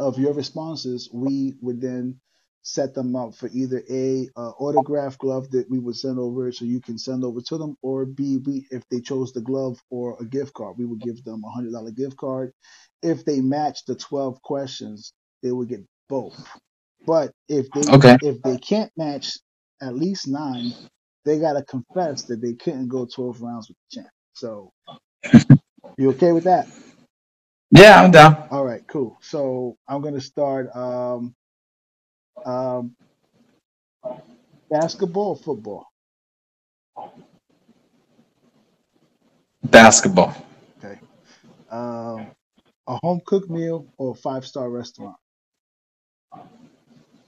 of 0.00 0.18
your 0.18 0.34
responses, 0.34 1.10
we 1.12 1.54
would 1.62 1.82
then 1.82 2.20
set 2.62 2.94
them 2.94 3.16
up 3.16 3.36
for 3.36 3.48
either 3.54 3.84
a 3.90 4.28
uh, 4.36 4.50
autograph 4.58 5.18
glove 5.18 5.50
that 5.52 5.70
we 5.70 5.78
would 5.78 5.96
send 5.96 6.18
over 6.18 6.52
so 6.52 6.66
you 6.66 6.82
can 6.82 6.98
send 6.98 7.24
over 7.24 7.40
to 7.42 7.58
them, 7.58 7.76
or 7.82 8.06
b 8.06 8.38
we 8.46 8.66
if 8.72 8.84
they 8.90 9.00
chose 9.00 9.32
the 9.32 9.42
glove 9.42 9.78
or 9.90 10.18
a 10.20 10.26
gift 10.26 10.54
card, 10.54 10.76
we 10.78 10.86
would 10.86 11.02
give 11.02 11.24
them 11.24 11.42
a 11.44 11.50
hundred 11.50 11.72
dollar 11.72 11.92
gift 11.92 12.18
card. 12.18 12.52
If 13.02 13.24
they 13.24 13.40
match 13.42 13.86
the 13.86 13.96
twelve 13.96 14.42
questions, 14.42 15.14
they 15.42 15.52
would 15.52 15.68
get 15.68 15.82
both. 16.08 16.38
But 17.06 17.32
if 17.48 17.72
they 17.72 17.94
Okay. 17.94 18.18
if 18.20 18.42
they 18.42 18.58
can't 18.58 18.92
match 18.96 19.38
at 19.82 19.96
least 19.96 20.28
nine, 20.28 20.76
they 21.24 21.40
gotta 21.40 21.64
confess 21.64 22.24
that 22.26 22.42
they 22.42 22.54
couldn't 22.54 22.88
go 22.88 23.06
12 23.06 23.42
rounds 23.42 23.68
with 23.68 23.76
the 23.90 24.02
champ. 24.02 24.10
So, 24.34 24.72
you 25.98 26.10
okay 26.12 26.32
with 26.32 26.44
that? 26.44 26.68
Yeah, 27.70 28.02
I'm 28.02 28.10
down. 28.12 28.48
All 28.50 28.64
right, 28.64 28.82
cool. 28.88 29.18
So 29.22 29.76
I'm 29.88 30.02
gonna 30.02 30.20
start. 30.20 30.74
Um, 30.76 31.34
um, 32.46 32.96
basketball, 34.70 35.30
or 35.30 35.36
football. 35.36 35.86
Basketball. 39.64 40.34
Okay. 40.84 41.00
Um, 41.70 42.32
a 42.88 42.98
home 43.02 43.20
cooked 43.26 43.50
meal 43.50 43.88
or 43.98 44.12
a 44.12 44.16
five 44.16 44.46
star 44.46 44.70
restaurant. 44.70 45.16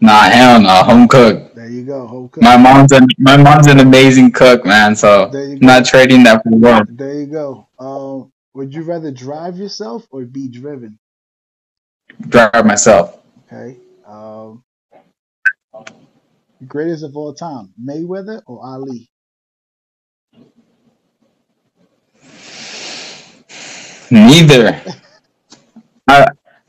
Nah, 0.01 0.23
hell 0.31 0.61
no. 0.61 0.69
Home 0.85 1.09
cook. 1.09 1.55
There 1.55 1.69
you 1.69 1.85
go, 1.85 2.07
home 2.07 2.29
cooked. 2.29 2.45
My 2.45 2.57
mom's 2.57 2.93
an 2.93 3.07
my 3.19 3.37
mom's 3.37 3.67
an 3.67 3.81
amazing 3.81 4.33
cook, 4.33 4.65
man. 4.65 4.97
So 4.97 5.31
There 5.31 5.45
you 5.49 5.59
I'm 5.61 5.67
go. 5.67 5.67
not 5.67 5.85
trading 5.85 6.23
that 6.25 6.43
for 6.43 6.57
work. 6.57 6.89
There 6.89 7.15
you 7.21 7.27
go. 7.27 7.69
Um, 7.79 8.33
would 8.55 8.75
you 8.75 8.83
rather 8.83 9.11
drive 9.11 9.57
yourself 9.59 10.07
or 10.11 10.25
be 10.25 10.49
driven? 10.49 10.99
Drive 12.29 12.67
myself. 12.67 13.19
Okay. 13.47 13.79
Um, 14.07 14.65
greatest 16.67 17.05
of 17.05 17.17
all 17.17 17.35
time, 17.35 17.73
Mayweather 17.83 18.43
or 18.47 18.65
Ali? 18.65 19.11
Neither. 24.11 24.81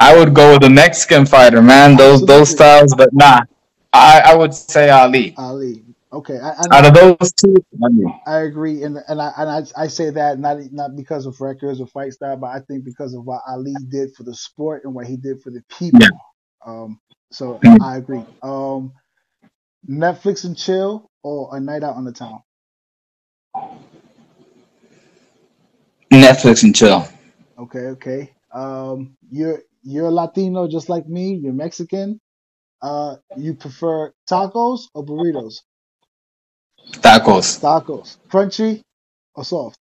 I 0.01 0.17
would 0.17 0.33
go 0.33 0.53
with 0.55 0.63
a 0.65 0.71
Mexican 0.71 1.25
fighter, 1.27 1.61
man. 1.61 1.97
Those 1.97 2.25
those 2.25 2.49
styles, 2.51 2.95
but 2.95 3.13
nah. 3.13 3.41
I, 3.93 4.21
I 4.27 4.35
would 4.35 4.53
say 4.53 4.89
Ali. 4.89 5.35
Ali. 5.37 5.83
Okay. 6.13 6.39
I, 6.39 6.51
I, 6.51 6.63
Out 6.71 6.85
of 6.87 6.93
those 6.95 7.33
two, 7.33 7.55
I 8.27 8.39
agree, 8.41 8.83
and 8.83 8.97
and 9.07 9.21
I 9.21 9.33
and 9.37 9.49
I, 9.49 9.83
I 9.83 9.87
say 9.87 10.09
that 10.11 10.39
not 10.39 10.59
not 10.71 10.95
because 10.97 11.25
of 11.27 11.41
records 11.41 11.81
or 11.81 11.87
fight 11.87 12.13
style, 12.13 12.37
but 12.37 12.47
I 12.47 12.61
think 12.61 12.85
because 12.85 13.13
of 13.15 13.25
what 13.25 13.41
Ali 13.47 13.75
did 13.89 14.15
for 14.15 14.23
the 14.23 14.35
sport 14.35 14.83
and 14.85 14.95
what 14.95 15.07
he 15.07 15.17
did 15.17 15.41
for 15.41 15.51
the 15.51 15.63
people. 15.79 16.01
Yeah. 16.01 16.09
Um, 16.65 16.99
so. 17.31 17.59
I 17.81 17.97
agree. 17.97 18.25
Um, 18.43 18.93
Netflix 19.89 20.45
and 20.45 20.57
chill 20.57 21.09
or 21.23 21.55
a 21.55 21.61
night 21.61 21.83
out 21.83 21.95
on 21.95 22.05
the 22.05 22.11
town. 22.11 22.41
Netflix 26.11 26.63
and 26.63 26.75
chill. 26.75 27.07
Okay, 27.59 27.79
okay. 27.79 28.33
Um, 28.53 29.17
you're 29.31 29.63
you're 29.83 30.11
Latino 30.11 30.67
just 30.67 30.89
like 30.89 31.07
me. 31.07 31.39
You're 31.41 31.53
Mexican. 31.53 32.19
Uh, 32.81 33.17
you 33.37 33.53
prefer 33.53 34.11
tacos 34.29 34.81
or 34.93 35.05
burritos? 35.05 35.61
Tacos. 36.93 37.59
Tacos, 37.59 38.17
crunchy 38.27 38.81
or 39.35 39.45
soft? 39.45 39.77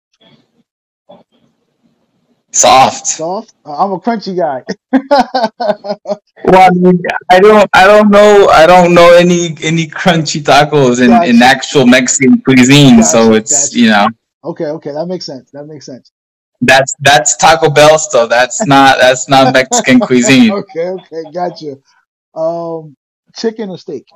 Soft. 2.52 3.08
Soft. 3.08 3.54
Uh, 3.66 3.78
I'm 3.78 3.92
a 3.94 4.00
crunchy 4.00 4.36
guy. 4.38 4.64
Well, 6.46 6.62
I, 6.62 6.70
mean, 6.74 7.02
I 7.30 7.40
don't 7.42 7.70
I 7.74 7.86
don't 7.86 8.10
know 8.10 8.48
I 8.48 8.66
don't 8.66 8.94
know 8.94 9.14
any 9.14 9.58
any 9.62 9.88
crunchy 9.88 10.42
tacos 10.42 11.02
in, 11.02 11.12
in 11.30 11.44
actual 11.44 11.86
Mexican 11.86 12.40
cuisine, 12.42 13.04
so 13.04 13.34
it's 13.34 13.70
gotcha. 13.70 13.80
you 13.80 13.90
know 13.90 14.08
okay, 14.46 14.66
okay, 14.66 14.92
that 14.94 15.06
makes 15.06 15.26
sense. 15.26 15.52
That 15.52 15.66
makes 15.66 15.86
sense. 15.86 16.12
That's 16.62 16.94
that's 17.00 17.38
Taco 17.38 17.70
Bell 17.70 17.98
stuff. 18.00 18.30
That's 18.30 18.66
not 18.66 18.98
that's 19.00 19.30
not 19.30 19.54
Mexican 19.54 20.00
cuisine. 20.00 20.52
okay, 20.52 20.90
okay, 20.90 21.24
gotcha. 21.34 21.78
Um, 22.36 22.96
chicken 23.36 23.70
or 23.70 23.78
steak? 23.78 24.08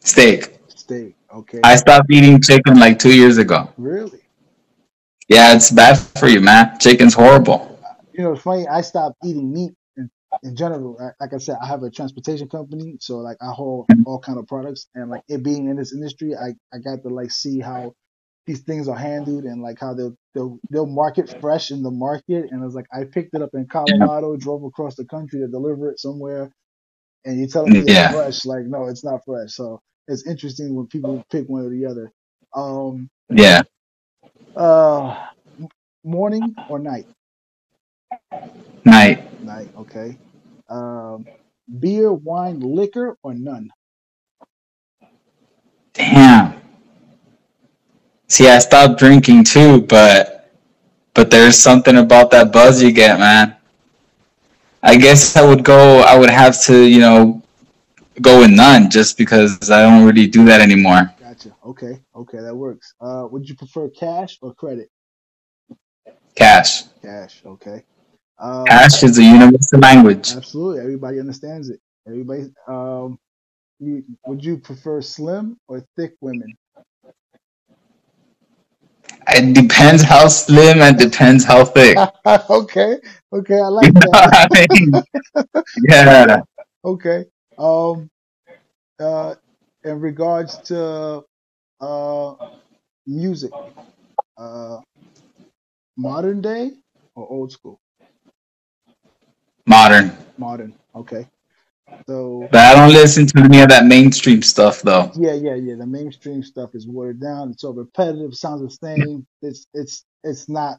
Steak. 0.00 0.58
Steak. 0.68 1.14
Okay. 1.34 1.60
I 1.62 1.76
stopped 1.76 2.10
eating 2.10 2.40
chicken 2.40 2.78
like 2.78 2.98
two 2.98 3.14
years 3.14 3.38
ago. 3.38 3.72
really? 3.76 4.20
Yeah, 5.28 5.54
it's 5.54 5.70
bad 5.70 5.96
for 5.98 6.26
you, 6.26 6.40
man. 6.40 6.78
Chicken's 6.80 7.14
horrible. 7.14 7.78
You 8.14 8.24
know, 8.24 8.32
it's 8.32 8.42
funny. 8.42 8.66
I 8.66 8.80
stopped 8.80 9.16
eating 9.22 9.52
meat 9.52 9.72
in, 9.96 10.10
in 10.42 10.56
general. 10.56 10.96
Like 11.20 11.34
I 11.34 11.38
said, 11.38 11.56
I 11.62 11.66
have 11.66 11.82
a 11.82 11.90
transportation 11.90 12.48
company, 12.48 12.96
so 13.00 13.18
like 13.18 13.36
I 13.42 13.50
haul 13.52 13.86
all 14.06 14.18
kind 14.20 14.38
of 14.38 14.46
products, 14.46 14.88
and 14.94 15.10
like 15.10 15.22
it 15.28 15.42
being 15.42 15.68
in 15.68 15.76
this 15.76 15.92
industry, 15.92 16.34
I 16.34 16.54
I 16.74 16.78
got 16.78 17.02
to 17.02 17.08
like 17.10 17.30
see 17.30 17.60
how 17.60 17.94
these 18.48 18.62
things 18.62 18.88
are 18.88 18.98
handled 18.98 19.44
and 19.46 19.62
like 19.62 19.78
how 19.80 19.94
they'll 19.94 20.16
they'll 20.34 20.60
they'll 20.70 20.86
market 20.86 21.30
fresh 21.40 21.72
in 21.72 21.84
the 21.84 21.92
market. 21.92 22.46
And 22.52 22.64
it's 22.64 22.76
like 22.76 22.88
I 22.94 23.04
picked 23.06 23.34
it 23.36 23.42
up 23.42 23.52
in 23.54 23.68
Colorado, 23.68 24.36
drove 24.38 24.64
across 24.64 24.96
the 24.96 25.06
country 25.06 25.40
to 25.42 25.48
deliver 25.48 25.90
it 25.92 26.00
somewhere, 26.00 26.52
and 27.24 27.38
you're 27.38 27.48
telling 27.48 27.74
me 27.74 27.86
it's 27.86 27.98
Yeah. 27.98 28.08
fresh. 28.08 28.44
Like 28.46 28.64
no, 28.66 28.88
it's 28.88 29.04
not 29.04 29.22
fresh. 29.26 29.52
So 29.54 29.80
it's 30.08 30.26
interesting 30.26 30.74
when 30.76 30.88
people 30.88 31.24
pick 31.32 31.48
one 31.48 31.64
or 31.66 31.70
the 31.70 31.86
other. 31.86 32.12
Um, 32.54 33.10
Yeah. 33.30 33.62
uh, 34.56 35.16
morning 36.04 36.56
or 36.68 36.78
night? 36.80 37.06
Night. 38.84 39.28
Night. 39.40 39.70
Okay. 39.76 40.18
Um, 40.70 41.28
beer, 41.80 42.12
wine, 42.12 42.60
liquor, 42.60 43.18
or 43.22 43.34
none? 43.34 43.70
Damn. 45.94 46.57
See, 48.28 48.48
I 48.48 48.58
stopped 48.58 48.98
drinking 48.98 49.44
too, 49.44 49.82
but 49.82 50.52
but 51.14 51.30
there's 51.30 51.58
something 51.58 51.96
about 51.96 52.30
that 52.30 52.52
buzz 52.52 52.82
you 52.82 52.92
get, 52.92 53.18
man. 53.18 53.56
I 54.82 54.96
guess 54.96 55.34
I 55.34 55.44
would 55.44 55.64
go. 55.64 56.00
I 56.00 56.16
would 56.16 56.30
have 56.30 56.60
to, 56.64 56.84
you 56.84 57.00
know, 57.00 57.42
go 58.20 58.40
with 58.40 58.50
none, 58.50 58.90
just 58.90 59.16
because 59.18 59.70
I 59.70 59.82
don't 59.82 60.04
really 60.04 60.26
do 60.26 60.44
that 60.44 60.60
anymore. 60.60 61.12
Gotcha. 61.18 61.56
Okay. 61.64 62.00
Okay, 62.14 62.38
that 62.38 62.54
works. 62.54 62.94
Uh, 63.00 63.26
would 63.30 63.48
you 63.48 63.56
prefer 63.56 63.88
cash 63.88 64.38
or 64.42 64.54
credit? 64.54 64.90
Cash. 66.34 66.84
Cash. 67.02 67.42
Okay. 67.44 67.82
Um, 68.38 68.64
Cash 68.66 69.02
is 69.02 69.18
a 69.18 69.24
universal 69.24 69.80
language. 69.80 70.32
absolutely. 70.36 70.80
Everybody 70.80 71.18
understands 71.18 71.70
it. 71.70 71.80
Everybody. 72.06 72.52
Um, 72.68 73.18
you, 73.80 74.04
would 74.26 74.44
you 74.44 74.58
prefer 74.58 75.00
slim 75.00 75.58
or 75.66 75.84
thick 75.96 76.14
women? 76.20 76.56
It 79.28 79.54
depends 79.54 80.02
how 80.02 80.28
slim 80.28 80.80
and 80.82 80.98
depends 80.98 81.44
how 81.44 81.64
thick. 81.64 82.08
okay. 82.50 82.98
Okay, 83.32 83.60
I 83.60 83.68
You 83.80 83.90
like 83.90 83.92
know 83.92 84.00
that. 84.00 84.18
what 84.20 84.34
I 84.34 84.48
mean? 84.80 85.02
Yeah. 85.88 86.40
Okay. 86.84 87.26
Um, 87.58 88.08
uh, 89.00 89.34
in 89.84 90.00
regards 90.00 90.58
to 90.68 91.24
uh 91.80 92.34
music, 93.06 93.52
uh, 94.38 94.80
modern 95.96 96.40
day 96.40 96.72
or 97.14 97.28
old 97.30 97.52
school? 97.52 97.78
Modern. 99.66 100.12
Modern. 100.38 100.74
Okay. 100.94 101.28
So 102.08 102.52
But 102.52 102.60
I 102.60 102.74
don't 102.74 102.92
listen 102.94 103.26
to 103.28 103.40
any 103.40 103.60
of 103.62 103.68
that 103.70 103.86
mainstream 103.86 104.42
stuff 104.42 104.82
though. 104.82 105.12
yeah, 105.14 105.34
yeah, 105.34 105.56
yeah. 105.56 105.76
The 105.76 105.86
mainstream 105.86 106.42
stuff 106.42 106.74
is 106.74 106.86
watered 106.88 107.20
down. 107.20 107.52
It's 107.52 107.62
so 107.62 107.72
repetitive. 107.72 108.34
Sounds 108.34 108.62
the 108.62 108.70
same. 108.86 109.26
It's 109.42 109.66
it's 109.74 110.04
it's 110.24 110.48
not 110.48 110.78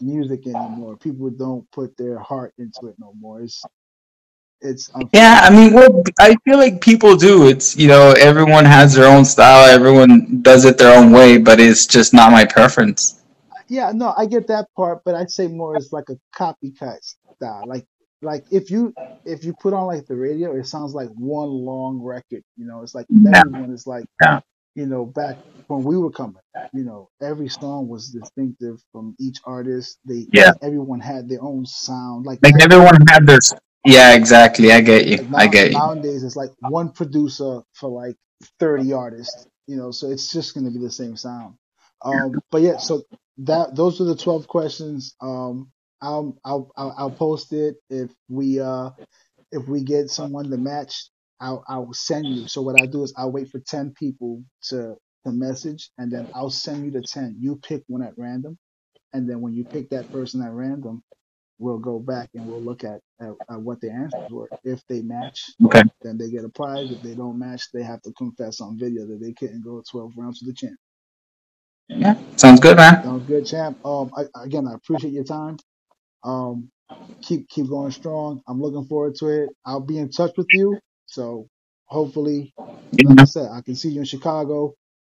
music 0.00 0.46
anymore. 0.48 0.96
People 0.98 1.30
don't 1.30 1.70
put 1.72 1.96
their 1.96 2.18
heart 2.20 2.54
into 2.58 2.88
it 2.88 2.96
no 2.98 3.14
more. 3.20 3.42
It's 3.42 3.68
it's 4.62 4.90
Yeah, 5.12 5.40
I 5.42 5.50
mean, 5.50 5.74
well, 5.74 6.02
I 6.20 6.36
feel 6.44 6.58
like 6.58 6.80
people 6.80 7.16
do. 7.16 7.48
It's 7.48 7.76
you 7.76 7.88
know, 7.88 8.12
everyone 8.18 8.64
has 8.66 8.94
their 8.94 9.08
own 9.08 9.24
style. 9.24 9.68
Everyone 9.68 10.42
does 10.42 10.64
it 10.66 10.78
their 10.78 10.96
own 10.98 11.12
way, 11.12 11.38
but 11.38 11.60
it's 11.60 11.86
just 11.86 12.14
not 12.14 12.32
my 12.32 12.44
preference. 12.46 13.20
Yeah, 13.68 13.92
no, 13.94 14.14
I 14.16 14.26
get 14.26 14.48
that 14.48 14.68
part, 14.76 15.02
but 15.04 15.14
I'd 15.14 15.30
say 15.30 15.48
more 15.48 15.76
as 15.76 15.92
like 15.92 16.08
a 16.10 16.18
copycat 16.38 16.98
style. 17.36 17.66
Like 17.66 17.86
like 18.22 18.44
if 18.50 18.70
you 18.70 18.94
if 19.24 19.44
you 19.44 19.54
put 19.60 19.74
on 19.74 19.86
like 19.86 20.06
the 20.06 20.16
radio, 20.16 20.56
it 20.56 20.66
sounds 20.66 20.94
like 20.94 21.08
one 21.08 21.48
long 21.48 22.00
record. 22.00 22.42
You 22.56 22.66
know, 22.66 22.82
it's 22.82 22.94
like 22.94 23.06
Yeah, 23.08 23.42
everyone 23.46 23.72
is 23.72 23.86
like 23.86 24.06
yeah, 24.22 24.40
you 24.74 24.86
know, 24.86 25.04
back 25.04 25.36
when 25.66 25.84
we 25.84 25.98
were 25.98 26.10
coming, 26.10 26.42
you 26.72 26.84
know, 26.84 27.10
every 27.20 27.48
song 27.48 27.88
was 27.88 28.10
distinctive 28.10 28.80
from 28.92 29.14
each 29.18 29.38
artist. 29.44 29.98
They 30.04 30.26
yeah. 30.32 30.52
everyone 30.62 31.00
had 31.00 31.28
their 31.28 31.42
own 31.42 31.66
sound. 31.66 32.26
Like 32.26 32.38
Like 32.42 32.60
everyone 32.62 33.04
had 33.08 33.26
their. 33.26 33.38
Yeah, 33.84 34.14
exactly. 34.14 34.72
I 34.72 34.80
get 34.80 35.06
you. 35.06 35.18
like 35.24 35.48
I 35.48 35.52
get 35.52 35.72
you. 35.72 35.78
nowadays 35.78 36.22
it's 36.22 36.36
like 36.36 36.50
one 36.60 36.90
producer 36.90 37.62
for 37.72 37.90
like 37.90 38.16
thirty 38.60 38.92
artists. 38.92 39.46
You 39.66 39.76
know, 39.76 39.90
so 39.90 40.10
it's 40.10 40.32
just 40.32 40.54
gonna 40.54 40.70
be 40.70 40.78
the 40.78 40.90
same 40.90 41.16
sound. 41.16 41.56
Um, 42.04 42.40
but 42.50 42.62
yeah, 42.62 42.78
so 42.78 43.02
that 43.38 43.74
those 43.74 44.00
are 44.00 44.04
the 44.04 44.16
twelve 44.16 44.46
questions. 44.46 45.14
Um, 45.20 45.71
I'll 46.02 46.38
I'll 46.44 46.72
I'll, 46.76 46.96
I'll 46.98 47.12
post 47.12 47.54
it 47.54 47.76
if 47.90 48.12
we 48.30 48.60
uh 48.60 48.90
if 49.52 49.68
we 49.68 49.84
get 49.84 50.10
someone 50.10 50.50
to 50.50 50.58
match. 50.58 51.10
I'll 51.40 51.64
I'll 51.68 51.92
send 51.94 52.32
you. 52.34 52.46
So 52.48 52.62
what 52.62 52.76
I 52.76 52.86
do 52.86 53.04
is 53.04 53.14
I'll 53.16 53.32
wait 53.32 53.50
for 53.50 53.60
ten 53.60 53.94
people 53.98 54.44
to 54.70 54.96
to 55.26 55.32
message, 55.32 55.90
and 55.98 56.12
then 56.12 56.28
I'll 56.34 56.50
send 56.50 56.84
you 56.84 56.92
the 56.92 57.02
ten. 57.02 57.36
You 57.38 57.56
pick 57.56 57.84
one 57.88 58.02
at 58.02 58.14
random, 58.18 58.58
and 59.14 59.28
then 59.30 59.40
when 59.42 59.54
you 59.54 59.64
pick 59.66 59.90
that 59.90 60.10
person 60.10 60.42
at 60.42 60.52
random, 60.52 61.02
we'll 61.58 61.78
go 61.78 61.98
back 61.98 62.30
and 62.34 62.46
we'll 62.46 62.64
look 62.64 62.84
at, 62.84 63.00
at, 63.20 63.30
at 63.50 63.60
what 63.60 63.80
the 63.80 63.90
answers 63.90 64.28
were. 64.30 64.50
If 64.64 64.80
they 64.88 65.02
match, 65.02 65.54
Okay. 65.64 65.82
then 66.02 66.18
they 66.18 66.30
get 66.30 66.44
a 66.44 66.48
prize. 66.50 66.90
If 66.90 67.00
they 67.02 67.14
don't 67.14 67.38
match, 67.38 67.62
they 67.72 67.82
have 67.82 68.02
to 68.02 68.12
confess 68.12 68.60
on 68.60 68.78
video 68.78 69.06
that 69.06 69.20
they 69.22 69.32
couldn't 69.32 69.64
go 69.64 69.82
12 69.90 70.12
rounds 70.16 70.40
to 70.40 70.46
the 70.46 70.54
champ. 70.54 70.76
Yeah. 71.88 72.16
Sounds 72.36 72.60
good, 72.60 72.76
man. 72.76 73.04
Sounds 73.04 73.26
good, 73.26 73.46
champ. 73.46 73.78
Um, 73.84 74.10
I, 74.16 74.24
again, 74.44 74.66
I 74.68 74.74
appreciate 74.74 75.12
your 75.14 75.24
time. 75.24 75.58
Um, 76.24 76.70
keep 77.22 77.48
keep 77.48 77.68
going 77.68 77.92
strong. 77.92 78.42
I'm 78.48 78.60
looking 78.62 78.86
forward 78.86 79.16
to 79.16 79.28
it. 79.28 79.50
I'll 79.66 79.80
be 79.80 79.98
in 79.98 80.10
touch 80.10 80.32
with 80.36 80.48
you. 80.52 80.80
So 81.06 81.48
hopefully, 81.86 82.54
like 83.04 83.20
I 83.20 83.24
said, 83.26 83.50
I 83.52 83.62
can 83.62 83.76
see 83.76 83.90
you 83.90 84.00
in 84.00 84.06
Chicago. 84.06 84.74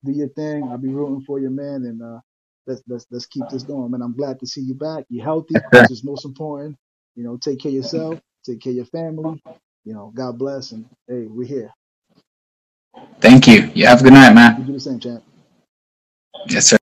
Do 0.04 0.12
your 0.12 0.28
thing. 0.30 0.68
I'll 0.70 0.78
be 0.78 0.90
rooting 0.90 1.24
for 1.26 1.40
you, 1.40 1.50
man. 1.50 1.84
And 1.86 2.02
uh, 2.02 2.20
let's 2.66 2.82
let's 2.88 3.06
let's 3.10 3.26
keep 3.26 3.48
this 3.48 3.64
going, 3.64 3.90
man. 3.92 4.02
I'm 4.02 4.16
glad 4.16 4.40
to 4.40 4.46
see 4.46 4.62
you 4.62 4.74
back. 4.74 5.04
You're 5.10 5.24
healthy, 5.24 5.64
which 5.74 5.90
is 5.90 6.04
most 6.04 6.24
important. 6.24 6.76
You 7.16 7.24
know, 7.24 7.38
take 7.38 7.60
care 7.60 7.70
of 7.70 7.74
yourself. 7.76 8.20
Take 8.46 8.60
care 8.62 8.72
of 8.72 8.76
your 8.76 8.86
family. 8.86 9.42
You 9.84 9.94
know, 9.94 10.12
God 10.14 10.38
bless. 10.38 10.72
And 10.72 10.86
hey, 11.08 11.26
we're 11.28 11.46
here. 11.48 11.72
Thank 13.20 13.48
you. 13.48 13.70
You 13.74 13.86
have 13.86 14.00
a 14.00 14.04
good 14.04 14.14
night, 14.14 14.34
You 14.56 14.64
man. 14.64 14.64
do 14.64 14.72
the 14.74 14.80
same, 14.80 15.00
champ. 15.00 15.24
Yes, 16.48 16.68
sir. 16.68 16.78